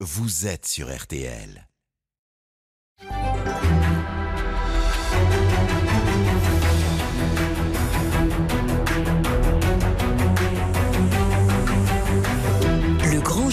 [0.00, 1.66] vous êtes sur RTL.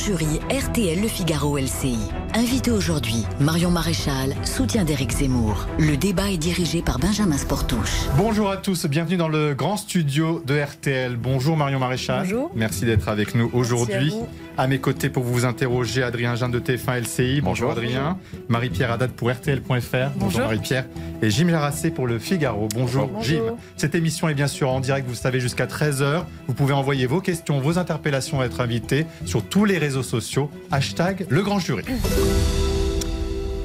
[0.04, 1.98] Jury RTL Le Figaro LCI.
[2.34, 5.66] Invité aujourd'hui, Marion Maréchal, soutien d'Éric Zemmour.
[5.80, 8.08] Le débat est dirigé par Benjamin Sportouche.
[8.18, 11.16] Bonjour à tous, bienvenue dans le grand studio de RTL.
[11.16, 12.24] Bonjour Marion Maréchal.
[12.24, 12.52] Bonjour.
[12.54, 14.10] Merci d'être avec nous aujourd'hui.
[14.10, 14.28] vous.
[14.56, 17.42] À mes côtés pour vous interroger, Adrien Jean de TF1 LCI.
[17.42, 18.20] Bonjour, Adrien.
[18.50, 19.70] Marie-Pierre Haddad pour RTL.fr.
[19.72, 20.42] Bonjour, Bonjour.
[20.42, 20.86] Marie-Pierre.
[21.24, 22.68] Et Jim Jarassé pour le Figaro.
[22.76, 23.24] Bonjour, Bonjour.
[23.24, 23.56] Jim.
[23.78, 26.26] Cette émission est bien sûr en direct, vous le savez, jusqu'à 13h.
[26.48, 30.50] Vous pouvez envoyer vos questions, vos interpellations à être invité sur tous les réseaux sociaux.
[30.72, 31.84] Hashtag le grand jury.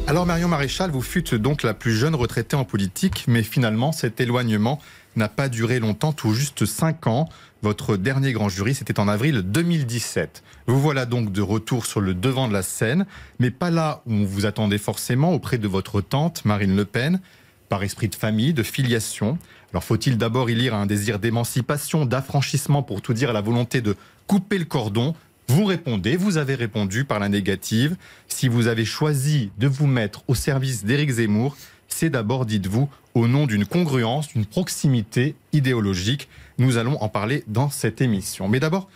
[0.09, 4.20] Alors Marion Maréchal, vous fûtes donc la plus jeune retraitée en politique, mais finalement cet
[4.20, 4.80] éloignement
[5.16, 7.28] n'a pas duré longtemps, tout juste 5 ans.
[7.60, 10.42] Votre dernier grand jury, c'était en avril 2017.
[10.66, 13.05] Vous voilà donc de retour sur le devant de la scène,
[13.38, 17.20] mais pas là où on vous attendait forcément, auprès de votre tante Marine Le Pen,
[17.69, 19.36] par esprit de famille, de filiation.
[19.72, 23.94] Alors faut-il d'abord y lire un désir d'émancipation, d'affranchissement, pour tout dire, la volonté de
[24.27, 25.14] couper le cordon
[25.48, 27.96] vous répondez, vous avez répondu par la négative.
[28.28, 31.56] Si vous avez choisi de vous mettre au service d'Éric Zemmour,
[31.88, 36.28] c'est d'abord, dites-vous, au nom d'une congruence, d'une proximité idéologique.
[36.58, 38.46] Nous allons en parler dans cette émission.
[38.46, 38.88] Mais d'abord,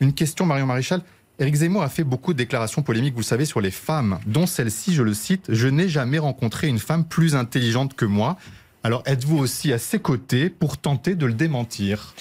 [0.00, 1.02] une question, Marion Maréchal.
[1.38, 4.94] Éric Zemmour a fait beaucoup de déclarations polémiques, vous savez, sur les femmes, dont celle-ci,
[4.94, 8.38] je le cite, Je n'ai jamais rencontré une femme plus intelligente que moi.
[8.82, 12.14] Alors êtes-vous aussi à ses côtés pour tenter de le démentir?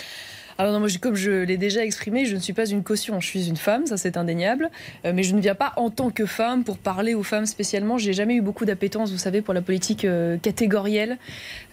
[0.60, 3.20] Alors non, moi, comme je l'ai déjà exprimé, je ne suis pas une caution.
[3.20, 4.72] Je suis une femme, ça c'est indéniable.
[5.06, 8.00] Euh, mais je ne viens pas en tant que femme pour parler aux femmes spécialement.
[8.00, 11.20] J'ai jamais eu beaucoup d'appétence, vous savez, pour la politique euh, catégorielle.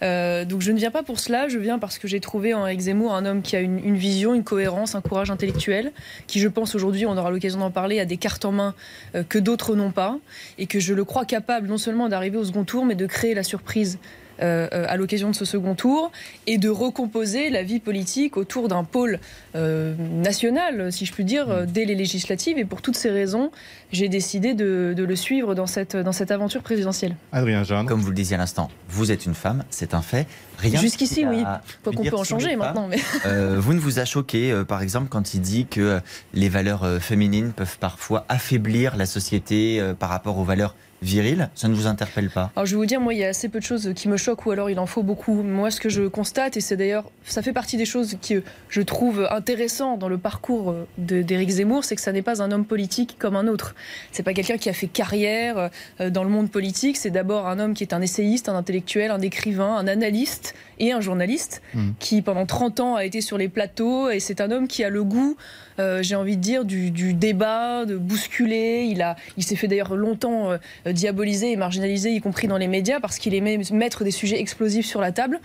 [0.03, 1.47] Euh, donc je ne viens pas pour cela.
[1.47, 4.35] Je viens parce que j'ai trouvé en Eric Zemmour un homme qui a une, vision,
[4.35, 5.91] une cohérence, un courage intellectuel,
[6.27, 8.75] qui je pense aujourd'hui, on aura l'occasion d'en parler, a des cartes en main
[9.29, 10.17] que d'autres n'ont pas,
[10.57, 13.33] et que je le crois capable non seulement d'arriver au second tour, mais de créer
[13.33, 13.97] la surprise.
[14.41, 16.11] Euh, euh, à l'occasion de ce second tour
[16.47, 19.19] et de recomposer la vie politique autour d'un pôle
[19.55, 22.57] euh, national, si je puis dire, euh, dès les législatives.
[22.57, 23.51] Et pour toutes ces raisons,
[23.91, 27.15] j'ai décidé de, de le suivre dans cette, dans cette aventure présidentielle.
[27.31, 27.85] Adrien Jeanne.
[27.85, 30.27] Comme vous le disiez à l'instant, vous êtes une femme, c'est un fait.
[30.57, 31.43] Rien Jusqu'ici, ne oui.
[31.45, 32.87] a- Quoi qu'on peut en changer maintenant.
[32.87, 32.97] Mais...
[33.25, 35.99] euh, vous ne vous a choqué, euh, par exemple, quand il dit que
[36.33, 41.49] les valeurs euh, féminines peuvent parfois affaiblir la société euh, par rapport aux valeurs viriles
[41.55, 42.51] Ça ne vous interpelle pas?
[42.55, 44.17] Alors je vais vous dire, moi, il y a assez peu de choses qui me
[44.17, 45.43] choquent ou alors il en faut beaucoup.
[45.43, 48.81] Moi, ce que je constate, et c'est d'ailleurs, ça fait partie des choses que je
[48.81, 52.65] trouve intéressant dans le parcours euh, d'Éric Zemmour, c'est que ça n'est pas un homme
[52.65, 53.75] politique comme un autre.
[54.11, 55.69] C'est pas quelqu'un qui a fait carrière
[55.99, 56.97] euh, dans le monde politique.
[56.97, 60.91] C'est d'abord un homme qui est un essayiste, un intellectuel, un écrivain, un analyste et
[60.91, 61.91] un journaliste Mm.
[61.99, 64.89] qui pendant 30 ans a été sur les plateaux et c'est un homme qui a
[64.89, 65.35] le goût,
[65.79, 68.87] euh, j'ai envie de dire, du, du débat, de bousculer.
[68.89, 72.67] Il a, il s'est fait d'ailleurs longtemps euh, diabolisé et marginalisé, y compris dans les
[72.67, 75.39] médias, parce qu'il aimait mettre des sujets explosifs sur la table.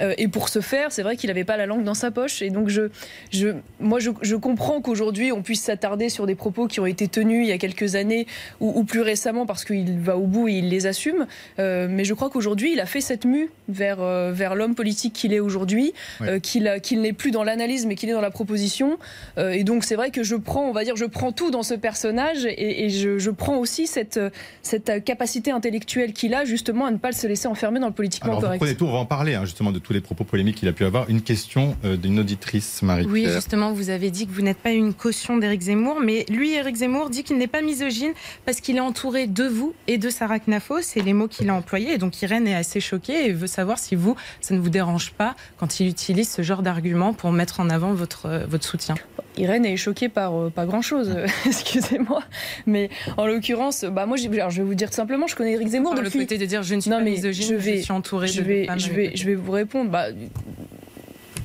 [0.00, 2.42] Euh, et pour ce faire, c'est vrai qu'il n'avait pas la langue dans sa poche.
[2.42, 2.90] Et donc, je,
[3.30, 3.48] je,
[3.78, 7.46] moi, je, je comprends qu'aujourd'hui, on puisse s'attarder sur des propos qui ont été tenus
[7.46, 8.26] il y a quelques années
[8.60, 11.26] ou, ou plus récemment, parce qu'il va au bout et il les assume.
[11.58, 14.02] Euh, mais je crois qu'aujourd'hui, il a fait cette mue vers,
[14.32, 15.92] vers l'homme politique qu'il est aujourd'hui,
[16.22, 18.98] euh, qu'il qu'il n'est plus dans l'analyse, mais qu'il est dans la proposition.
[19.38, 21.74] Et donc, c'est vrai que je prends, on va dire, je prends tout dans ce
[21.74, 24.20] personnage et, et je, je prends aussi cette,
[24.62, 28.30] cette capacité intellectuelle qu'il a justement à ne pas se laisser enfermer dans le politiquement
[28.30, 28.60] Alors, vous correct.
[28.60, 30.72] prenez tout, on va en parler hein, justement de tous les propos polémiques qu'il a
[30.72, 31.08] pu avoir.
[31.08, 34.72] Une question euh, d'une auditrice, marie Oui, justement, vous avez dit que vous n'êtes pas
[34.72, 38.12] une caution d'Éric Zemmour, mais lui, Éric Zemmour, dit qu'il n'est pas misogyne
[38.44, 40.80] parce qu'il est entouré de vous et de Sarah Knafo.
[40.80, 41.94] C'est les mots qu'il a employés.
[41.94, 45.12] Et donc, Irène est assez choquée et veut savoir si vous, ça ne vous dérange
[45.12, 48.94] pas quand il utilise ce genre d'argument pour mettre en avant votre, euh, votre soutien.
[49.40, 52.22] Irène est choquée par euh, pas grand chose, excusez-moi.
[52.66, 55.68] Mais en l'occurrence, bah moi, alors, je vais vous dire tout simplement, je connais Éric
[55.68, 56.20] Zemmour Par le depuis.
[56.20, 58.28] côté de dire je ne suis Non, pas mais misogyne, je je, vais- suis entourée
[58.28, 58.78] je de vais, femmes.
[58.78, 59.90] je vais, je vais vous répondre.
[59.90, 60.06] Bah,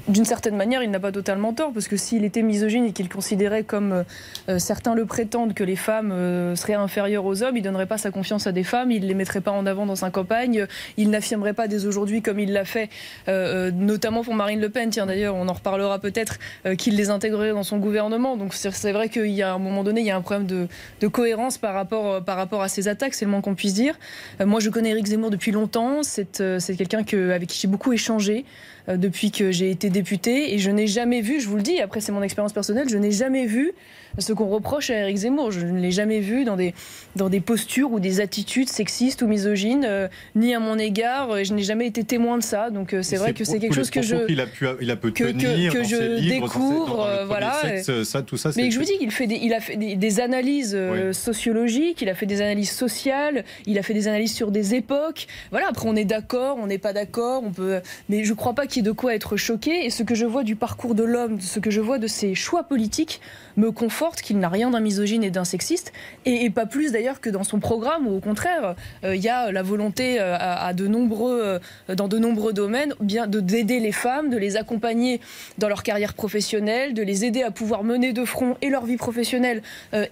[0.08, 3.10] d'une certaine manière, il n'a pas totalement tort, parce que s'il était misogyne et qu'il
[3.10, 4.04] considérait, comme euh,
[4.50, 7.98] euh, certains le prétendent, que les femmes euh, seraient inférieures aux hommes, il donnerait pas
[7.98, 11.10] sa confiance à des femmes, il les mettrait pas en avant dans sa campagne, il
[11.10, 12.90] n'affirmerait pas dès aujourd'hui, comme il l'a fait,
[13.28, 14.90] euh, euh, notamment pour Marine Le Pen.
[14.90, 18.38] Tiens, d'ailleurs, on en reparlera peut-être, euh, qu'il les intégrerait dans son gouvernement.
[18.38, 20.68] Donc c'est vrai qu'il y a un moment donné, il y a un problème de,
[21.02, 23.74] de cohérence par rapport, euh, par rapport à ces attaques, c'est le moins qu'on puisse
[23.74, 23.98] dire.
[24.40, 26.04] Euh, moi, je connais Éric Zemmour depuis longtemps.
[26.04, 30.54] C'est euh, quelqu'un que, avec qui j'ai beaucoup échangé euh, depuis que j'ai été députée.
[30.54, 32.98] Et je n'ai jamais vu, je vous le dis, après c'est mon expérience personnelle, je
[32.98, 33.74] n'ai jamais vu
[34.18, 35.52] ce qu'on reproche à Eric Zemmour.
[35.52, 36.74] Je ne l'ai jamais vu dans des,
[37.16, 41.44] dans des postures ou des attitudes sexistes ou misogynes, euh, ni à mon égard.
[41.44, 42.70] Je n'ai jamais été témoin de ça.
[42.70, 44.16] Donc euh, c'est vrai que c'est quelque chose que je.
[44.30, 46.86] Il a pu, il a pu que, tenir que, je livres, découvre.
[46.88, 47.54] ses- dans euh, voilà.
[47.62, 49.96] sexe, ça, tout ça, Mais je vous dis qu'il fait des, il a fait des,
[49.96, 51.14] des analyses euh, Oui.
[51.14, 55.28] sociologiques, il a fait des analyses sociales, il a fait des analyses sur des époques.
[55.52, 57.80] Voilà, après on est d'accord, on n'est pas d'accord, on peut.
[58.10, 59.86] Mais je crois pas qu'il y ait de quoi être choqué.
[59.86, 62.36] Et ce que je vois du parcours de l'homme, ce que je vois de ses
[62.36, 63.22] choix politiques,
[63.58, 65.94] me conforte qu'il n'a rien d'un misogyne et d'un sexiste,
[66.26, 69.52] et, pas plus d'ailleurs que dans son programme, où au contraire, euh, il y a
[69.52, 71.60] la volonté euh, à, de nombreux,
[71.90, 75.20] euh, dans de nombreux domaines, bien de d'aider les femmes, de les accompagner
[75.58, 78.98] dans leur carrière professionnelle, de les aider à pouvoir mener de front et leur vie
[78.98, 79.62] professionnelle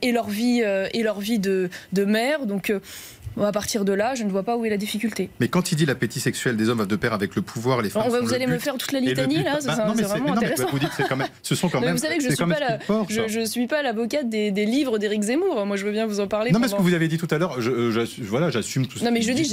[0.02, 2.46] et leur vie et leur vie de, de mère.
[2.46, 2.72] Donc
[3.38, 5.30] bon, à partir de là, je ne vois pas où est la difficulté.
[5.40, 7.90] Mais quand il dit l'appétit sexuel des hommes va de pair avec le pouvoir, les
[7.90, 8.04] femmes.
[8.06, 9.86] On va- sont vous le allez me faire toute la litanie but- là, Bah, ça,
[9.86, 10.68] non, mais c'est vraiment mais non, mais intéressant.
[10.72, 11.96] Vous dites que quand même, ce sont quand Mais même.
[11.96, 14.98] vous savez que je c'est suis la, je, je suis pas l'avocate des, des livres
[14.98, 15.66] d'Éric Zemmour.
[15.66, 16.52] Moi, je veux bien vous en parler.
[16.52, 18.50] Non, mais ce que pendant- vous avez dit tout à l'heure, je, euh, j'assume- voilà,
[18.50, 19.44] j'assume tout ce Non mais je dis,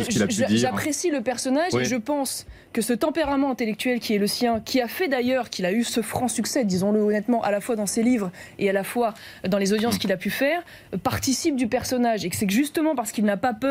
[0.59, 1.83] j'apprécie le personnage Oui.
[1.83, 5.51] et je pense que ce tempérament intellectuel qui est le sien, qui a fait d'ailleurs
[5.51, 8.71] qu'il a eu ce franc succès, disons-le honnêtement, à la fois dans ses livres et
[8.71, 9.15] à la fois
[9.49, 10.63] dans les audiences qu'il a pu faire,
[10.95, 13.70] euh, participe du personnage et que c'est justement parce qu'il n'a pas peur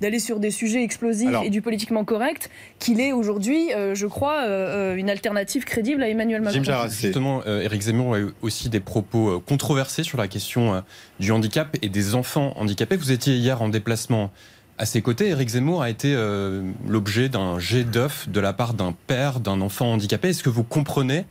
[0.00, 4.06] d'aller sur des sujets explosifs Alors- et du politiquement correct qu'il est aujourd'hui, euh, je
[4.06, 6.62] crois, euh, euh, une alternative crédible à Emmanuel Macron.
[6.88, 10.82] Justement, Éric Zemmour a eu aussi des propos controversés sur la question
[11.18, 12.96] du handicap et des enfants handicapés.
[12.96, 14.30] Vous étiez hier en déplacement
[14.80, 15.28] à ses côtés.
[15.28, 19.60] Éric Zemmour a été euh, l'objet d'un jet d'œuf de la part d'un père d'un
[19.60, 20.30] enfant handicapé.
[20.30, 21.26] Est-ce que vous comprenez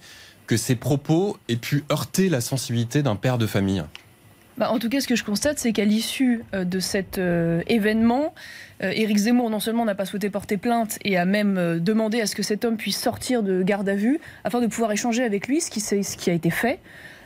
[0.45, 3.83] que ces propos aient pu heurter la sensibilité d'un père de famille?
[4.59, 7.61] Bah, en tout cas, ce que je constate, c'est qu'à l'issue euh, de cet euh,
[7.67, 8.33] événement,
[8.83, 12.25] euh, Éric Zemmour non seulement n'a pas souhaité porter plainte et a même demandé à
[12.25, 15.47] ce que cet homme puisse sortir de garde à vue afin de pouvoir échanger avec
[15.47, 16.79] lui, ce qui a été fait.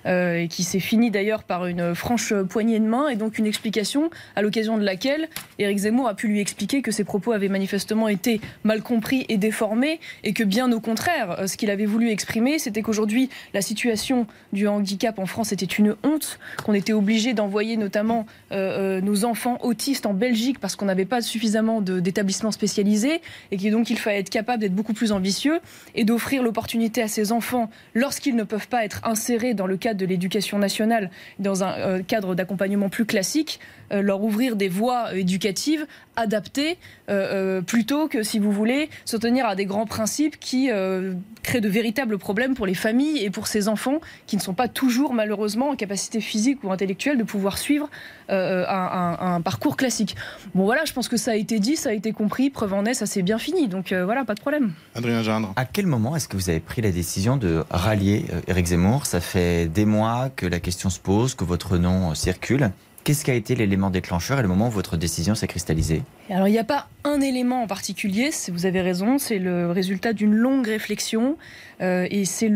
[0.05, 3.45] Euh, et qui s'est fini d'ailleurs par une franche poignée de main et donc une
[3.45, 5.29] explication à l'occasion de laquelle
[5.59, 9.37] Éric Zemmour a pu lui expliquer que ses propos avaient manifestement été mal compris et
[9.37, 13.61] déformés et que bien au contraire, euh, ce qu'il avait voulu exprimer, c'était qu'aujourd'hui la
[13.61, 19.25] situation du handicap en France était une honte, qu'on était obligé d'envoyer notamment euh, nos
[19.25, 23.21] enfants autistes en Belgique parce qu'on n'avait pas suffisamment d'établissements spécialisés
[23.51, 25.59] et que donc il fallait être capable d'être beaucoup plus ambitieux
[25.95, 29.92] et d'offrir l'opportunité à ces enfants, lorsqu'ils ne peuvent pas être insérés dans le cadre
[29.93, 31.09] de l'éducation nationale,
[31.39, 33.59] dans un euh, cadre d'accompagnement plus classique,
[34.01, 35.85] leur ouvrir des voies éducatives
[36.15, 36.77] adaptées
[37.09, 41.13] euh, euh, plutôt que, si vous voulez, se tenir à des grands principes qui euh,
[41.41, 44.67] créent de véritables problèmes pour les familles et pour ces enfants qui ne sont pas
[44.67, 47.89] toujours malheureusement en capacité physique ou intellectuelle de pouvoir suivre
[48.29, 50.15] euh, un, un- un parcours classique.
[50.53, 52.85] Bon voilà, je pense que ça a été dit, ça a été compris, preuve en
[52.85, 54.71] est, ça s'est bien fini, donc euh, voilà, pas de problème.
[54.95, 55.51] Adrien Gindre.
[55.55, 59.05] À quel moment est-ce que vous avez pris la décision de rallier euh, Éric Zemmour?
[59.07, 62.71] Ça fait des mois que la question se pose, que votre nom euh, circule.
[63.03, 66.47] Qu'est-ce qui a été l'élément déclencheur et le moment où votre décision s'est cristallisée Alors
[66.47, 70.33] il n'y a pas un élément en particulier, vous avez raison, c'est le résultat d'une
[70.33, 71.37] longue réflexion
[71.81, 72.49] euh, et c'est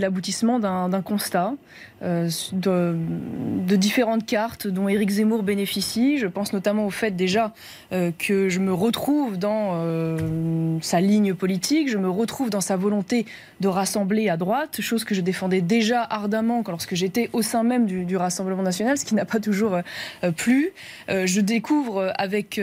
[0.00, 1.54] l'aboutissement d'un constat
[2.02, 6.18] euh, de, différentes cartes dont Éric Zemmour bénéficie.
[6.18, 7.54] Je pense notamment au fait déjà
[7.92, 12.76] euh, que je me retrouve dans euh, sa ligne politique, je me retrouve dans sa
[12.76, 13.24] volonté
[13.60, 17.86] de rassembler à droite, chose que je défendais déjà ardemment lorsque j'étais au sein même
[17.86, 19.78] du, Rassemblement national, ce qui n'a pas toujours
[20.36, 20.72] plu.
[21.08, 22.60] Je découvre avec,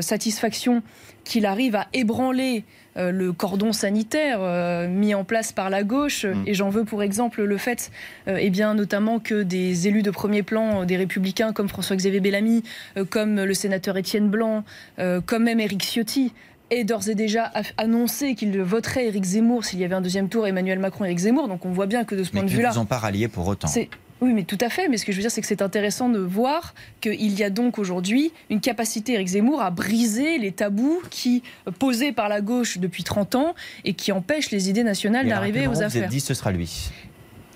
[0.00, 0.82] satisfaction
[1.24, 2.64] qu'il arrive à ébranler
[2.96, 6.24] euh, le cordon sanitaire euh, mis en place par la gauche.
[6.24, 6.44] Mm.
[6.46, 7.90] Et j'en veux pour exemple le fait,
[8.28, 12.20] euh, eh bien, notamment que des élus de premier plan, euh, des républicains comme François-Xavier
[12.20, 12.62] Bellamy,
[13.10, 14.64] comme le sénateur Étienne Blanc,
[15.26, 16.32] comme même Éric Ciotti,
[16.70, 20.46] aient d'ores et déjà annoncé qu'ils voteraient Éric Zemmour s'il y avait un deuxième tour,
[20.46, 21.48] Emmanuel Macron et Éric Zemmour.
[21.48, 22.98] Donc on voit bien que de ce Mais point de ne vue-là, vous ont pas
[22.98, 23.68] rallié pour autant
[24.20, 24.88] oui, mais tout à fait.
[24.88, 27.50] Mais ce que je veux dire, c'est que c'est intéressant de voir qu'il y a
[27.50, 31.42] donc aujourd'hui une capacité, Éric Zemmour, à briser les tabous qui
[31.78, 33.54] posés par la gauche depuis 30 ans
[33.84, 36.04] et qui empêchent les idées nationales d'arriver aux moment Vous affaires.
[36.04, 36.90] êtes dit ce sera lui.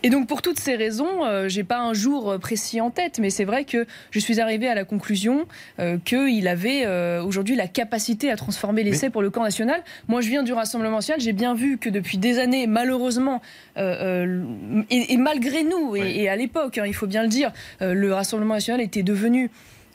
[0.05, 3.19] Et donc pour toutes ces raisons, euh, j'ai pas un jour euh, précis en tête,
[3.19, 5.47] mais c'est vrai que je suis arrivée à la conclusion
[5.81, 9.83] euh, qu'il avait euh, aujourd'hui la capacité à transformer l'essai pour le camp national.
[10.07, 13.43] Moi, je viens du Rassemblement national, j'ai bien vu que depuis des années, malheureusement,
[13.77, 16.21] et, et malgré nous, et, Oui.
[16.21, 19.51] et à l'époque, hein, il faut bien le dire, le Rassemblement national était devenu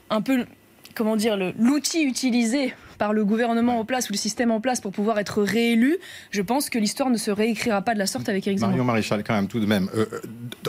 [0.09, 0.45] un peu,
[0.95, 4.91] comment dire, l'outil utilisé par le gouvernement en place ou le système en place pour
[4.91, 5.97] pouvoir être réélu,
[6.31, 8.71] je pense que l'histoire ne se réécrira pas de la sorte avec Éric Zemmour.
[8.71, 9.89] Marion Maréchal, quand même, tout de même.
[9.95, 10.19] Euh, euh,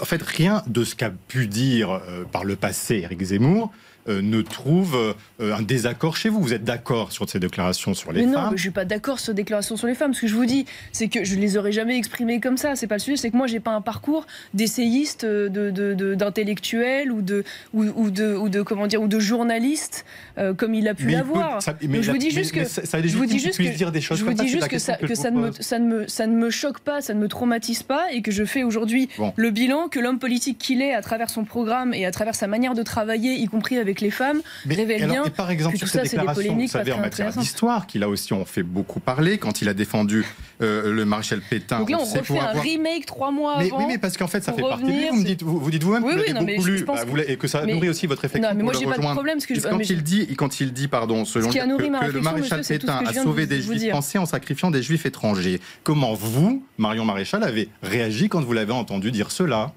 [0.01, 3.73] en fait, rien de ce qu'a pu dire euh, par le passé Éric Zemmour
[4.07, 6.41] ne trouve euh, un désaccord chez vous.
[6.41, 8.85] Vous êtes d'accord sur ces déclarations sur les mais femmes non, mais je suis pas
[8.85, 10.15] d'accord sur ces déclarations sur les femmes.
[10.15, 12.77] Ce que je vous dis, c'est que je les aurais jamais exprimées comme ça.
[12.77, 13.17] C'est pas le sujet.
[13.17, 18.11] C'est que moi, j'ai pas un parcours d'essayiste, de, de, d'intellectuel ou de, ou, ou,
[18.11, 20.05] de, ou de comment dire, ou de journaliste
[20.39, 21.61] euh, comme il a pu l'avoir.
[21.61, 24.33] Je vous dis juste que je vous dis juste que dire des choses je vous
[24.35, 26.81] dis juste que ça, que, ça ne me, ça ne me, ça ne me choque
[26.81, 30.19] pas, ça ne me traumatise pas, et que je fais aujourd'hui le bilan que l'homme
[30.19, 33.47] politique qu'il est, à travers son programme et à travers sa manière de travailler, y
[33.47, 35.25] compris avec les femmes, révèle bien.
[35.25, 38.45] Et par exemple, sur ces déclarations, vous savez, en matière d'histoire, qu'il a aussi on
[38.45, 40.25] fait beaucoup parler quand il a défendu
[40.63, 41.81] euh, le maréchal Pétain.
[41.81, 43.79] Donc là, on refait un remake trois mois mais, avant.
[43.79, 45.09] Oui, mais parce qu'en fait, ça fait partie de lui.
[45.11, 46.95] Vous, me dites, vous, dites vous-même que vous beaucoup lu bah,
[47.27, 48.49] et que ça nourrit aussi votre réflexion.
[48.49, 49.41] Non, mais moi, j'ai pas de problème.
[49.41, 53.47] que quand il dit, quand il dit, pardon, selon que, le maréchal Pétain a sauvé
[53.47, 58.41] des juifs français en sacrifiant des juifs étrangers, comment vous, Marion Maréchal, avez réagi quand
[58.41, 59.73] vous l'avez entendu dire cela?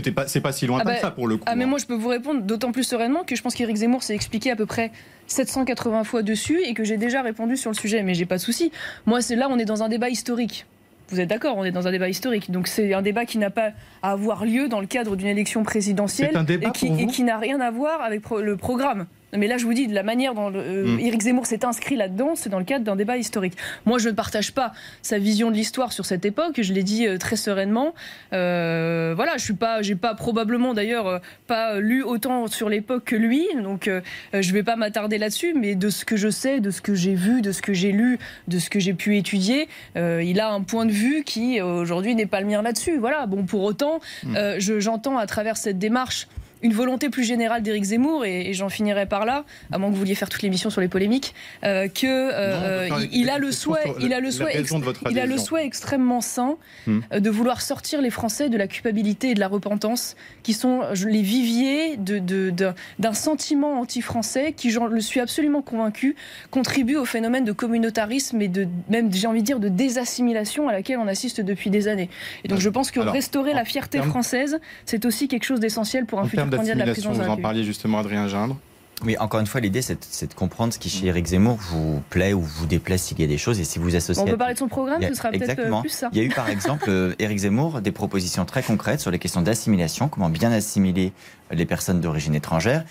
[0.00, 1.44] C'est pas, pas si lointain ah que bah, ça pour le coup.
[1.46, 1.66] Ah, mais hein.
[1.66, 4.50] moi, je peux vous répondre d'autant plus sereinement que je pense qu'Éric Zemmour s'est expliqué
[4.50, 4.90] à peu près
[5.26, 8.02] 780 fois dessus et que j'ai déjà répondu sur le sujet.
[8.02, 8.72] Mais j'ai pas de souci.
[9.06, 10.66] Moi, c'est là, on est dans un débat historique.
[11.08, 12.50] Vous êtes d'accord, on est dans un débat historique.
[12.50, 13.72] Donc c'est un débat qui n'a pas
[14.02, 17.60] à avoir lieu dans le cadre d'une élection présidentielle et qui, et qui n'a rien
[17.60, 19.06] à voir avec le programme.
[19.36, 21.00] Mais là, je vous dis, de la manière dont euh, mm.
[21.00, 23.54] Éric Zemmour s'est inscrit là-dedans, c'est dans le cadre d'un débat historique.
[23.86, 26.60] Moi, je ne partage pas sa vision de l'histoire sur cette époque.
[26.60, 27.94] Je l'ai dit euh, très sereinement.
[28.34, 33.16] Euh, voilà, je suis pas, j'ai pas probablement d'ailleurs pas lu autant sur l'époque que
[33.16, 33.90] lui, donc
[34.32, 35.54] je vais pas m'attarder là-dessus.
[35.54, 37.92] Mais de ce que je sais, de ce que j'ai vu, de ce que j'ai
[37.92, 42.14] lu, de ce que j'ai pu étudier, il a un point de vue qui aujourd'hui
[42.14, 42.98] n'est pas le mien là-dessus.
[42.98, 43.26] Voilà.
[43.26, 44.58] Bon, pour autant, mm.
[44.58, 46.28] j'entends à travers cette démarche
[46.62, 49.98] une volonté plus générale d'Éric Zemmour, et, j'en finirai par là, à moins que vous
[49.98, 54.12] vouliez faire toute l'émission sur les polémiques, euh, que euh, il, a le souhait, il
[54.12, 54.62] a le souhait,
[55.10, 56.56] il a le souhait extrêmement sain
[56.88, 60.82] euh, de vouloir sortir les Français de la culpabilité et de la repentance, qui sont
[61.04, 66.16] les viviers d'un de, de, sentiment anti-français qui, j'en le suis absolument convaincu,
[66.50, 70.72] contribue au phénomène de communautarisme et de même, j'ai envie de dire, de désassimilation à
[70.72, 72.08] laquelle on assiste depuis des années.
[72.44, 76.20] Et donc, je pense que restaurer la fierté française, c'est aussi quelque chose d'essentiel pour
[76.20, 78.56] un futur d'assimilation, vous en parliez justement, Adrien Gindre.
[79.04, 82.32] Oui, encore une fois, l'idée, c'est de comprendre ce qui, chez Éric Zemmour, vous plaît
[82.32, 84.22] ou vous déplace s'il y a des choses et si vous associez.
[84.22, 86.08] On peut parler de son programme, ce sera peut-être euh, plus ça.
[86.12, 89.18] Il y a eu, par exemple, euh, Éric Zemmour, des propositions très concrètes sur les
[89.18, 91.12] questions d'assimilation, comment bien assimiler
[91.50, 92.84] les personnes d'origine étrangère.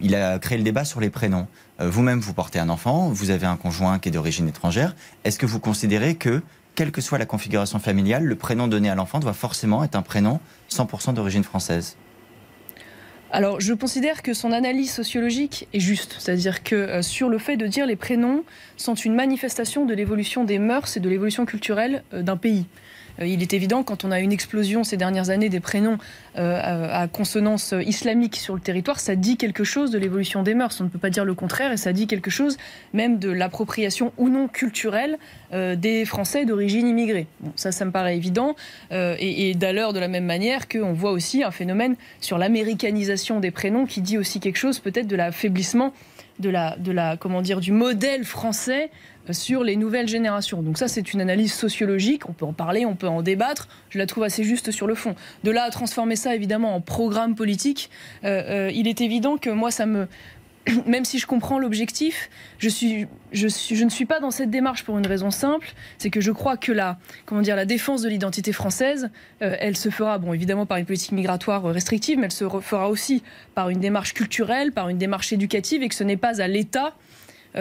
[0.00, 1.46] Il a créé le débat sur les prénoms.
[1.80, 4.94] Euh, vous-même, vous portez un enfant, vous avez un conjoint qui est d'origine étrangère.
[5.24, 6.42] Est-ce que vous considérez que,
[6.74, 10.02] quelle que soit la configuration familiale, le prénom donné à l'enfant doit forcément être un
[10.02, 10.40] prénom
[10.70, 11.96] 100% d'origine française?
[13.34, 17.56] Alors, je considère que son analyse sociologique est juste, c'est-à-dire que euh, sur le fait
[17.56, 18.44] de dire les prénoms
[18.76, 22.66] sont une manifestation de l'évolution des mœurs et de l'évolution culturelle euh, d'un pays.
[23.20, 25.98] Euh, il est évident, quand on a une explosion ces dernières années des prénoms
[26.38, 30.80] euh, à consonance islamique sur le territoire, ça dit quelque chose de l'évolution des mœurs.
[30.80, 32.56] On ne peut pas dire le contraire et ça dit quelque chose
[32.92, 35.18] même de l'appropriation ou non culturelle
[35.52, 37.26] euh, des Français d'origine immigrée.
[37.56, 38.56] ça, ça me paraît évident.
[38.90, 43.50] et, et d'ailleurs, de la même manière qu'on voit aussi un phénomène sur l'américanisation des
[43.50, 45.92] prénoms qui dit aussi quelque chose peut-être de l'affaiblissement
[46.38, 48.90] de la, de la, comment dire, du modèle français
[49.30, 50.62] sur les nouvelles générations.
[50.62, 52.28] Donc ça, c'est une analyse sociologique.
[52.28, 53.68] On peut en parler, on peut en débattre.
[53.90, 55.14] Je la trouve assez juste sur le fond.
[55.44, 57.90] De là à transformer ça évidemment en programme politique,
[58.24, 60.06] euh, euh, il est évident que moi, ça me
[60.86, 64.50] même si je comprends l'objectif, je, suis, je, suis, je ne suis pas dans cette
[64.50, 68.02] démarche pour une raison simple, c'est que je crois que la, comment dire, la défense
[68.02, 69.10] de l'identité française,
[69.42, 72.88] euh, elle se fera, bon, évidemment par une politique migratoire restrictive, mais elle se fera
[72.88, 73.22] aussi
[73.54, 76.94] par une démarche culturelle, par une démarche éducative, et que ce n'est pas à l'État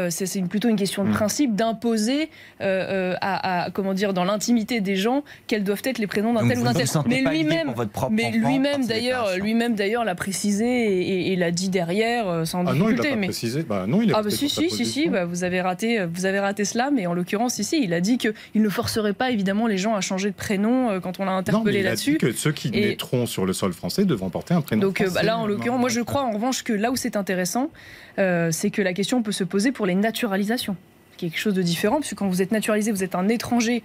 [0.10, 1.14] c'est plutôt une question de mm.
[1.14, 2.30] principe d'imposer
[2.62, 6.48] euh, euh, à, comment dire dans l'intimité des gens quels doivent être les prénoms d'un
[6.48, 6.88] tel ou d'un tel.
[7.08, 7.74] Mais lui-même,
[8.10, 13.10] mais lui-même d'ailleurs, lui-même d'ailleurs l'a précisé et, l'a dit derrière sans ah difficulté.
[13.10, 13.64] Non, il mais précisé.
[13.64, 16.26] Bah non, il a ah bah si si si si, bah, vous avez raté, vous
[16.26, 19.32] avez raté cela, mais en l'occurrence ici, il a dit que il ne forcerait pas
[19.32, 22.18] évidemment les gens à changer de prénom quand on l'a interpellé là-dessus.
[22.18, 24.82] Que ceux qui naîtront sur le sol français devront porter un prénom.
[24.82, 27.70] Donc bah, là, en l'occurrence, moi je crois en revanche que là où c'est intéressant,
[28.18, 30.76] c'est que la question peut se poser pour les naturalisations
[31.18, 33.84] quelque chose de différent, puisque quand vous êtes naturalisé, vous êtes un étranger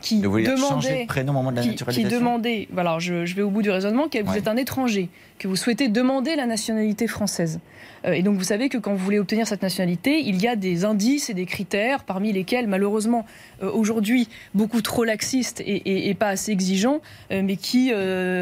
[0.00, 3.50] qui demandait, de prénom au moment de la qui, demandait, voilà, je, je, vais au
[3.50, 7.60] bout du raisonnement, que vous êtes un étranger, que vous souhaitez demander la nationalité française.
[8.06, 10.56] Euh, et donc vous savez que quand vous voulez obtenir cette nationalité, il y a
[10.56, 13.26] des indices et des critères, parmi lesquels malheureusement
[13.62, 17.92] euh, aujourd'hui beaucoup trop laxistes et, pas assez exigeants, euh, mais qui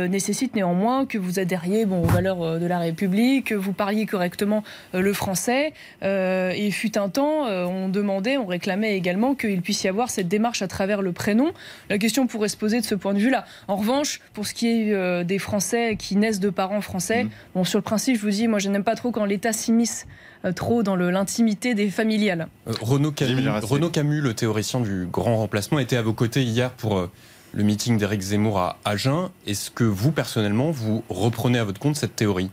[0.08, 4.64] nécessitent néanmoins que vous adhériez bon, aux valeurs de la République, que vous parliez correctement
[4.92, 5.72] le français.
[6.02, 10.62] et fut un temps, on demandait, on réclamait également qu'il puisse y avoir cette démarche
[10.62, 11.54] à travers le prénom non.
[11.90, 13.44] La question pourrait se poser de ce point de vue-là.
[13.66, 17.30] En revanche, pour ce qui est euh, des Français qui naissent de parents français, Mhm.
[17.54, 20.06] bon, sur le principe, je vous dis, moi, je n'aime pas trop quand l'État s'immisce
[20.44, 22.48] euh, trop dans l'intimité des familiales.
[22.68, 23.48] Euh, Renaud Camus.
[23.62, 27.10] Renaud le théoricien du grand remplacement, était à vos côtés hier pour euh,
[27.52, 29.30] le meeting d'Éric Zemmour à Agen.
[29.46, 32.50] Est-ce que vous, personnellement, vous reprenez à votre compte cette théorie?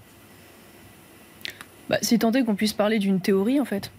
[1.89, 3.91] Bah, si tant est qu'on puisse parler d'une théorie, en fait.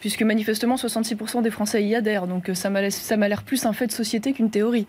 [0.00, 2.26] Puisque manifestement, 66% des Français y adhèrent.
[2.26, 2.80] Donc euh, ça m'a
[3.28, 4.86] l'air plus un fait de société qu'une théorie.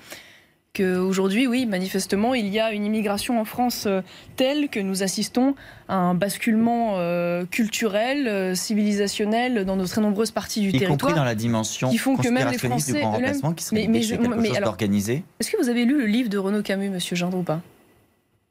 [0.74, 4.00] Qu'aujourd'hui, oui, manifestement, il y a une immigration en France euh,
[4.38, 5.53] telle que nous assistons
[5.89, 10.86] à un basculement euh, culturel, euh, civilisationnel dans de très nombreuses parties du Y compris
[10.88, 11.15] territoire.
[11.15, 13.82] dans la dimension qui font que même les conspirationniste du Français grand remplacement qui serait
[13.82, 15.24] Mais- mais je- quelque mais chose alors- d'organisé.
[15.41, 17.60] Est-ce que vous avez lu le livre de Renaud Camus, Monsieur Gindre, ou pas?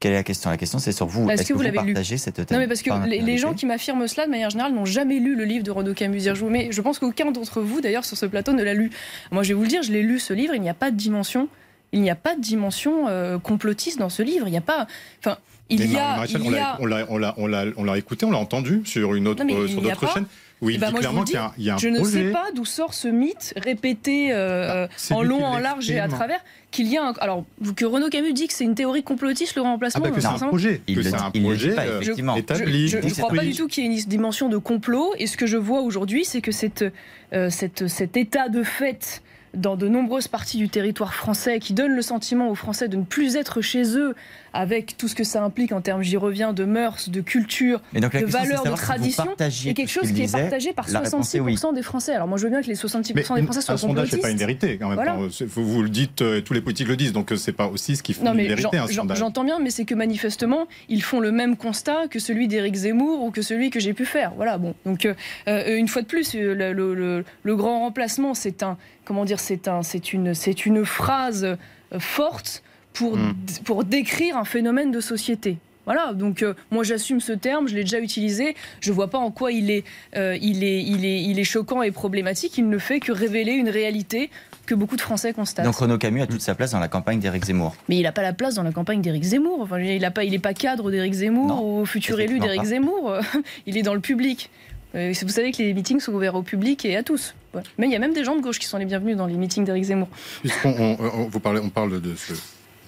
[0.01, 0.49] Quelle est la question?
[0.49, 1.29] La question, c'est sur vous.
[1.29, 1.93] Est-ce que vous l'avez lu?
[1.93, 4.49] partagez cette thèse Non, mais parce que les, les gens qui m'affirment cela, de manière
[4.49, 6.21] générale, n'ont jamais lu le livre de Renaud Camus.
[6.21, 8.89] Je, mais je pense qu'aucun d'entre vous, d'ailleurs, sur ce plateau, ne l'a lu.
[9.31, 10.89] Moi, je vais vous le dire, je l'ai lu, ce livre, il n'y a pas
[10.91, 11.47] de dimension.
[11.93, 14.47] Il n'y a pas de dimension euh, complotiste dans ce livre.
[14.47, 14.87] Il n'y a pas.
[15.19, 15.37] Enfin,
[15.69, 16.15] il Mais y a.
[16.15, 18.31] Maréchal, il on l'a- a- on l'a- on l'a- on l'a on l'a écouté, on
[18.31, 20.13] l'a entendu sur une autre, Non, mais euh, sur d'autres pas.
[20.13, 20.27] chaînes où
[20.69, 22.03] Eh ben, je clairement vous qu'il y a un, il y a un Je ne
[22.03, 26.07] sais pas d'où sort ce mythe répété euh, Bah, en long, en large et à
[26.07, 26.39] travers
[26.69, 27.43] qu'il y a un, alors
[27.75, 30.03] que Renaud Camus dit que c'est une théorie complotiste le Ah remplacement.
[30.03, 32.35] bah que c'est un projet, Il que c'est un projet pas, euh, effectivement.
[32.35, 32.87] établi.
[32.87, 35.13] Je ne crois pas du tout qu'il y ait une dimension de complot.
[35.17, 36.85] Et ce que je vois aujourd'hui, c'est que cette,
[37.33, 39.21] euh, cette- cet état de fait
[39.53, 43.03] dans de nombreuses parties du territoire français qui donne le sentiment aux Français de ne
[43.03, 44.15] plus être chez eux
[44.53, 47.99] avec tout ce que ça implique en termes, j'y reviens, de mœurs, de culture, Et
[48.01, 50.99] donc la de valeurs, de savoir si et quelque chose qui est partagé par La
[50.99, 52.13] réponse est 66% des Français.
[52.13, 54.17] Alors moi je veux bien que les 66% Mais des Français un soient sondage, c'est
[54.17, 54.21] complotistes.
[54.21, 55.13] pas une vérité en même Voilà.
[55.13, 55.27] temps.
[55.31, 57.67] C'est- Vous, vous le dites, euh, tous les politiques le disent, donc euh, c'est pas
[57.67, 59.17] aussi ce qui fait Non une mais vérité j'en- un j'en- sondage.
[59.19, 63.23] j'entends bien, mais c'est que manifestement ils font le même constat que celui d'Éric Zemmour
[63.23, 64.31] ou que celui que j'ai pu faire.
[64.35, 64.75] Voilà, bon.
[64.85, 65.05] Donc
[65.47, 68.77] euh, une fois de plus, le, le- le- le grand remplacement, c'est un,
[69.11, 72.63] comment dire, c'est un, c'est une, c'est une phrase euh, forte
[72.93, 73.33] pour Mm.
[73.65, 75.57] pour décrire un phénomène de société.
[75.85, 78.55] Voilà, donc euh, moi j'assume ce terme, je l'ai déjà utilisé.
[78.79, 79.83] Je vois pas en quoi il est,
[80.15, 82.57] euh, il est, il est, il est choquant et problématique.
[82.57, 84.29] Il ne fait que révéler une réalité
[84.65, 85.65] que beaucoup de Français constatent.
[85.65, 87.75] Donc Renaud Camus a toute sa place dans la campagne d'Éric Zemmour.
[87.89, 89.59] Mais il n'a pas la place dans la campagne d'Éric Zemmour.
[89.59, 92.63] Enfin, il n'est pas, il est pas cadre d'Éric Zemmour Non, ou futur élu d'Éric.
[92.63, 93.15] Zemmour.
[93.65, 94.49] il est dans le public.
[94.95, 97.33] Euh, Vous savez que les meetings sont ouverts au public et à tous.
[97.77, 99.35] Mais il y a même des gens de gauche qui sont les bienvenus dans les
[99.35, 100.09] meetings d'Éric Zemmour.
[100.41, 102.33] Puisqu'on on- parle de ce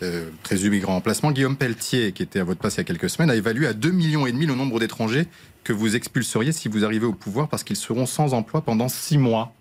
[0.01, 3.09] euh, présumé grand remplacement, Guillaume Pelletier, qui était à votre place il y a quelques
[3.09, 5.27] semaines, a évalué à 2,5 millions le nombre d'étrangers
[5.63, 9.17] que vous expulseriez si vous arrivez au pouvoir parce qu'ils seront sans emploi pendant six
[9.17, 9.53] mois.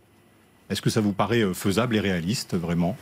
[0.68, 2.96] Est-ce que ça vous paraît euh, faisable et réaliste, vraiment?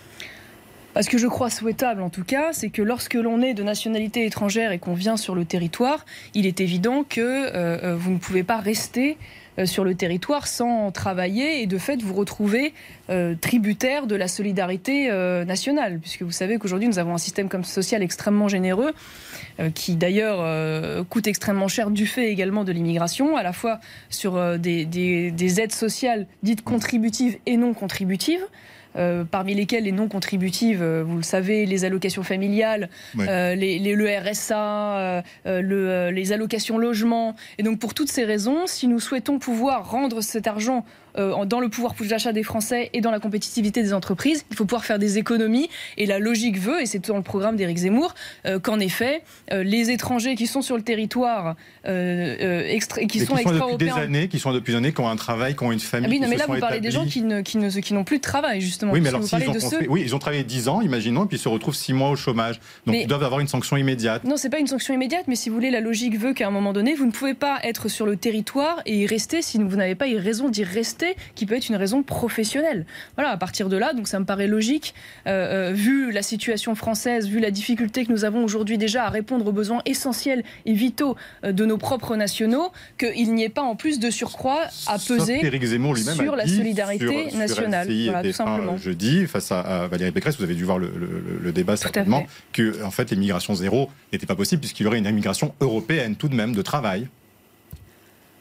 [0.92, 4.26] Parce que je crois souhaitable, en tout cas, c'est que lorsque l'on est de nationalité
[4.26, 8.18] étrangère et qu'on vient sur le territoire, il est évident que euh, euh, vous ne
[8.18, 9.16] pouvez pas rester
[9.59, 12.74] euh, sur le territoire sans travailler et de fait vous retrouver
[13.09, 15.11] euh, tributaire de la solidarité
[15.46, 18.92] nationale, puisque vous savez qu'aujourd'hui nous avons un système comme social extrêmement généreux,
[19.74, 25.61] qui d'ailleurs coûte extrêmement cher du fait également de l'immigration, à la fois sur des
[25.61, 28.44] aides sociales dites contributives et non contributives.
[28.96, 33.79] Euh, parmi lesquelles les non contributives, euh, vous le savez, les allocations familiales, euh, les,
[33.79, 37.35] les- le RSA, le, les allocations logement.
[37.59, 40.85] Et donc pour toutes ces raisons, si nous souhaitons pouvoir rendre cet argent
[41.18, 44.64] euh, dans le pouvoir d'achat des Français et dans la compétitivité des entreprises, il faut
[44.64, 45.68] pouvoir faire des économies.
[45.96, 48.14] Et la logique veut, et c'est dans le programme d'Éric Zemmour,
[48.46, 51.57] euh, qu'en effet, euh, les étrangers qui sont sur le territoire,
[52.68, 55.09] extra- qui sont qui sont depuis des années, qui sont depuis des années, qui ont
[55.09, 56.07] un travail, qui ont une famille.
[56.09, 57.12] Ah oui, non, mais là, vous parlez des gens établis.
[57.12, 58.92] qui ne- qui ne- qui n'ont plus de travail, justement.
[58.92, 61.40] Oui, mais alors ont ceux- oui, ils ont travaillé 10 ans, imaginons, et puis ils
[61.40, 62.57] se retrouvent 6 mois au chômage.
[62.87, 64.25] Donc Mais- ils doivent avoir une sanction immédiate.
[64.25, 66.51] Non, c'est pas une sanction immédiate, mais si vous voulez, la logique veut qu'à un
[66.51, 69.77] moment donné, vous ne pouvez pas être sur le territoire et y rester si vous
[69.77, 70.99] n'avez pas raison d'y rester,
[71.34, 72.86] qui peut être une raison professionnelle.
[73.16, 74.94] Voilà, à partir de là, donc ça me paraît logique,
[75.26, 79.08] euh, euh, vu la situation française, vu la difficulté que nous avons aujourd'hui déjà à
[79.10, 83.62] répondre aux besoins essentiels et vitaux euh, de nos propres nationaux, qu'il n'y ait pas
[83.62, 85.38] en plus de surcroît à peser.
[86.24, 87.86] sur a la solidarité sur- sur nationale.
[87.88, 88.76] LCI Voilà, et tout TF1, simplement.
[88.76, 92.26] jeudi, face à, à Valérie Pécresse, vous avez dû voir le, le- le débat certainement,
[92.52, 96.28] que en fait l'immigration zéro n'était pas possible puisqu'il y aurait une immigration européenne tout
[96.28, 97.08] de même de travail.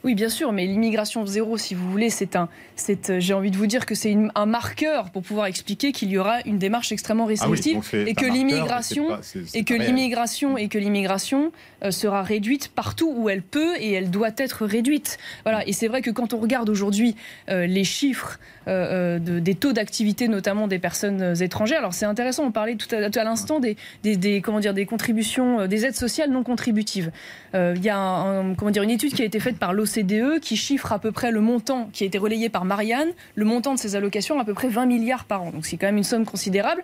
[0.04, 3.52] Oui, bien sûr, mais l'immigration zéro, si vous voulez, c'est un, c'est, euh, j'ai envie
[3.52, 6.92] de vous dire que c'est un marqueur pour pouvoir expliquer qu'il y aura une démarche
[6.92, 9.20] extrêmement restrictive donc c'est et que l'immigration
[9.54, 11.52] et que l'immigration et que l'immigration
[11.90, 15.18] sera réduite partout où elle peut et elle doit être réduite.
[15.44, 15.68] Voilà.
[15.68, 17.16] Et c'est vrai que quand on regarde aujourd'hui
[17.50, 22.44] euh, les chiffres de- des taux d'activité, notamment des personnes euh, étrangères, alors c'est intéressant.
[22.46, 24.42] On parlait tout à, à l'instant des, des,
[24.86, 27.12] contributions, euh, des aides sociales non contributives.
[27.56, 30.56] Euh, Il y a comment dire une étude qui a été faite par l'OCDE qui
[30.56, 33.80] chiffre à peu près le montant qui a été relayé par Marianne, le montant de
[33.80, 35.52] ces allocations à peu près 20 milliards par an.
[35.52, 36.84] Donc c'est quand même une somme considérable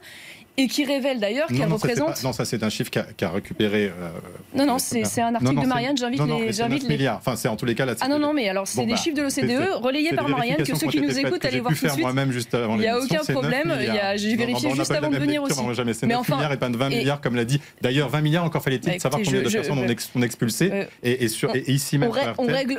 [0.58, 2.24] et qui révèle d'ailleurs qu'elle représente.
[2.24, 3.86] non, ça c'est un chiffre qu'a récupéré.
[3.86, 4.10] Euh,
[4.54, 5.98] non, non, c'est un article de Marianne.
[5.98, 6.54] J'invite les.
[6.54, 6.98] J'invite les...
[6.98, 7.18] milliards.
[7.18, 7.96] Enfin, c'est en tous les cas là.
[8.00, 10.76] Ah non, non, mais alors c'est des bah, chiffres de l'OCDE relayés par Marianne que
[10.76, 12.06] ceux qui nous écoutent allez voir tout de suite.
[12.06, 13.74] Il n'y a aucun problème.
[14.16, 15.60] J'ai vérifié juste avant de venir aussi.
[16.04, 17.62] Mais enfin, milliards et pas de 20 milliards comme l'a dit.
[17.82, 19.80] D'ailleurs, 20 milliards encore fallait-il bah, savoir combien de personnes
[20.16, 22.12] on expulsé euh, et ici même.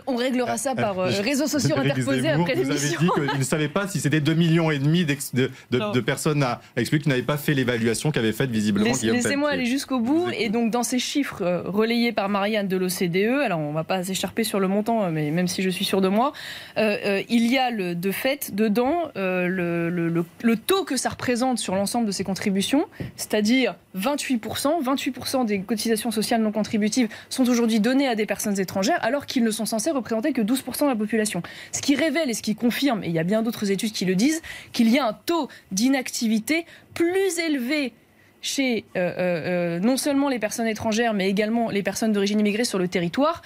[0.06, 2.76] On réglera ça par euh, réseaux sociaux interposés après l'émission.
[2.76, 6.42] Vous avez dit qu'il ne savait pas si c'était 2 millions et demi de personnes
[6.42, 10.28] à expliquer qui n'avaient pas fait l'évaluation qu'avait fait visiblement Laissez-moi aller jusqu'au bout.
[10.38, 13.84] Et donc, dans ces chiffres euh, relayés par Marianne de l'OCDE, alors on ne va
[13.84, 16.32] pas s'écharper sur le montant, euh, mais même si je suis sûr de moi,
[16.78, 21.74] euh, il y a le, de fait dedans le, le, taux que ça représente sur
[21.74, 24.82] l'ensemble de ces contributions, c'est-à-dire 28%.
[24.82, 29.44] 28% des cotisations sociales non contributives sont aujourd'hui données à des personnes étrangères, alors qu'ils
[29.44, 31.42] ne sont censés représenter que 12% de la population.
[31.72, 34.04] Ce qui révèle et ce qui confirme, et il y a bien d'autres études qui
[34.04, 36.64] le disent, qu'il y a un taux d'inactivité
[36.96, 37.92] plus élevé
[38.40, 42.64] chez euh, euh, euh, non seulement les personnes étrangères, mais également les personnes d'origine immigrée
[42.64, 43.42] sur le territoire,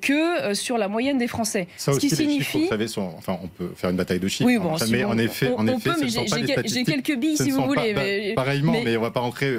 [0.00, 1.68] que sur la moyenne des Français.
[1.76, 2.62] Ça Ce qui signifie.
[2.62, 4.46] vous savez, enfin, on peut faire une bataille de chiffres.
[4.46, 7.94] Oui, bon, mais en effet, on, en effet, peut, j'ai quelques billes si vous voulez.
[7.94, 9.52] Bah, mais, pareillement, mais, on ne va pas rentrer.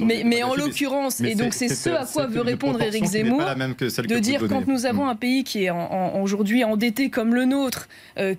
[0.00, 4.18] mais, mais en l'occurrence, et donc c'est ce à quoi veut répondre Éric Zemmour, de
[4.18, 5.08] dire quand nous avons mm.
[5.08, 7.88] un pays qui est aujourd'hui endetté comme le nôtre,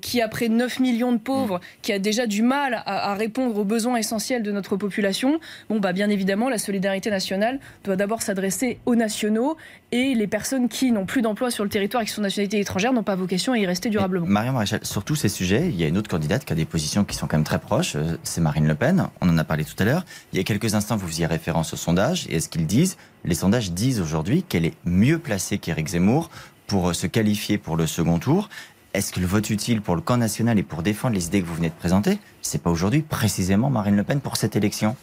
[0.01, 1.61] qui a près de 9 millions de pauvres, mm.
[1.81, 5.93] qui a déjà du mal à répondre aux besoins essentiels de notre population, bon, bah,
[5.93, 9.57] bien évidemment, la solidarité nationale doit d'abord s'adresser aux nationaux
[9.91, 12.93] et les personnes qui n'ont plus d'emploi sur le territoire et qui sont nationalité étrangère
[12.93, 14.27] n'ont pas vocation à y rester durablement.
[14.27, 16.65] Marion Maréchal, sur tous ces sujets, il y a une autre candidate qui a des
[16.65, 19.07] positions qui sont quand même très proches, euh, c'est Marine Le Pen.
[19.21, 20.05] On en a parlé tout à l'heure.
[20.31, 22.27] Il y a quelques instants, vous faisiez référence au sondage.
[22.29, 26.29] Et est-ce qu'ils disent Les sondages disent aujourd'hui qu'elle est mieux placée qu'Éric Zemmour
[26.67, 28.49] pour euh, se qualifier pour le second tour.
[28.93, 31.47] Est-ce que le vote utile pour le camp national et pour défendre les idées que
[31.47, 34.95] vous venez de présenter, c'est pas aujourd'hui précisément Marine Le Pen pour cette élection?